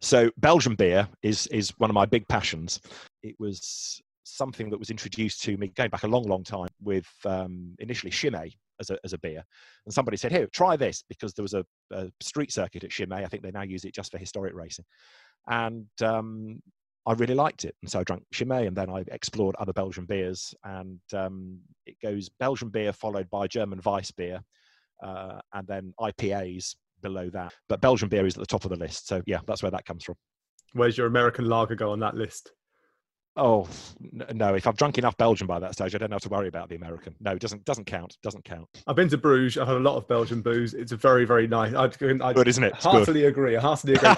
[0.00, 2.80] So Belgian beer is is one of my big passions.
[3.22, 7.06] It was something that was introduced to me going back a long, long time with
[7.24, 9.42] um, initially Chimay as a, as a beer.
[9.84, 13.24] And somebody said, here, try this because there was a, a, street circuit at Chimay.
[13.24, 14.84] I think they now use it just for historic racing.
[15.48, 16.60] And um,
[17.06, 17.76] I really liked it.
[17.82, 20.52] And so I drank Chimay and then I explored other Belgian beers.
[20.64, 24.40] And um, it goes Belgian beer followed by German Weiss beer
[25.02, 27.54] uh, and then IPAs below that.
[27.68, 29.08] But Belgian beer is at the top of the list.
[29.08, 30.16] So yeah, that's where that comes from.
[30.72, 32.52] Where's your American lager go on that list?
[33.38, 33.68] Oh
[34.32, 34.54] no!
[34.54, 36.76] If I've drunk enough Belgian by that stage, I don't have to worry about the
[36.76, 37.14] American.
[37.20, 38.16] No, it doesn't doesn't count.
[38.22, 38.66] Doesn't count.
[38.86, 39.58] I've been to Bruges.
[39.58, 40.72] I've had a lot of Belgian booze.
[40.72, 41.74] It's a very very nice.
[41.74, 42.72] I, I good, isn't it?
[42.74, 43.28] It's heartily good.
[43.28, 43.56] agree.
[43.56, 44.10] I heartily agree.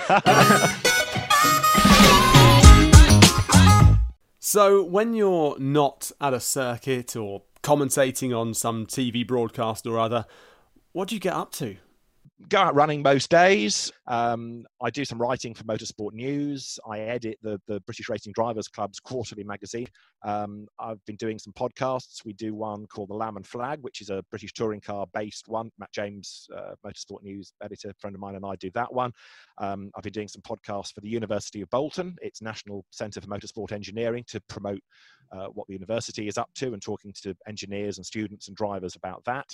[4.38, 10.26] so when you're not at a circuit or commentating on some TV broadcast or other,
[10.92, 11.76] what do you get up to?
[12.48, 13.90] Go out running most days.
[14.06, 16.78] Um, I do some writing for Motorsport News.
[16.88, 19.88] I edit the, the British Racing Drivers Club's quarterly magazine.
[20.24, 22.24] Um, I've been doing some podcasts.
[22.24, 25.48] We do one called The Lamb and Flag, which is a British touring car based
[25.48, 25.70] one.
[25.78, 29.12] Matt James, uh, Motorsport News editor, friend of mine, and I do that one.
[29.58, 33.26] Um, I've been doing some podcasts for the University of Bolton, its National Centre for
[33.26, 34.80] Motorsport Engineering, to promote
[35.32, 38.96] uh, what the university is up to and talking to engineers and students and drivers
[38.96, 39.46] about that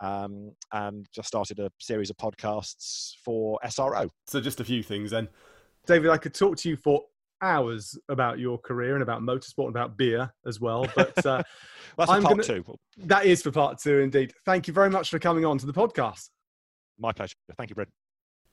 [0.00, 4.08] um, and just started a series of podcasts for SRO.
[4.26, 5.28] So, just a few things then.
[5.86, 7.02] David, I could talk to you for
[7.42, 10.86] hours about your career and about motorsport and about beer as well.
[10.94, 11.42] But uh,
[11.98, 12.64] that's I'm part gonna, two.
[12.98, 14.32] That is for part two, indeed.
[14.44, 16.30] Thank you very much for coming on to the podcast.
[16.98, 17.36] My pleasure.
[17.56, 17.88] Thank you, Brad.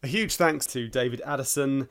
[0.04, 1.88] A huge thanks to David Addison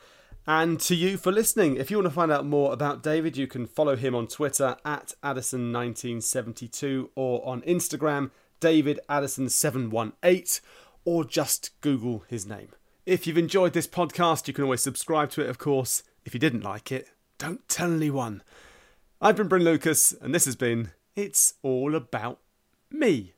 [0.46, 1.76] and to you for listening.
[1.76, 4.76] If you want to find out more about David, you can follow him on Twitter
[4.84, 8.30] at Addison1972 or on Instagram
[8.60, 10.60] David Addison718
[11.04, 12.68] or just Google his name.
[13.06, 16.02] If you've enjoyed this podcast, you can always subscribe to it, of course.
[16.24, 17.08] If you didn't like it,
[17.38, 18.42] don't tell anyone.
[19.20, 22.38] I've been Bryn Lucas, and this has been It's All About
[22.90, 23.32] Me.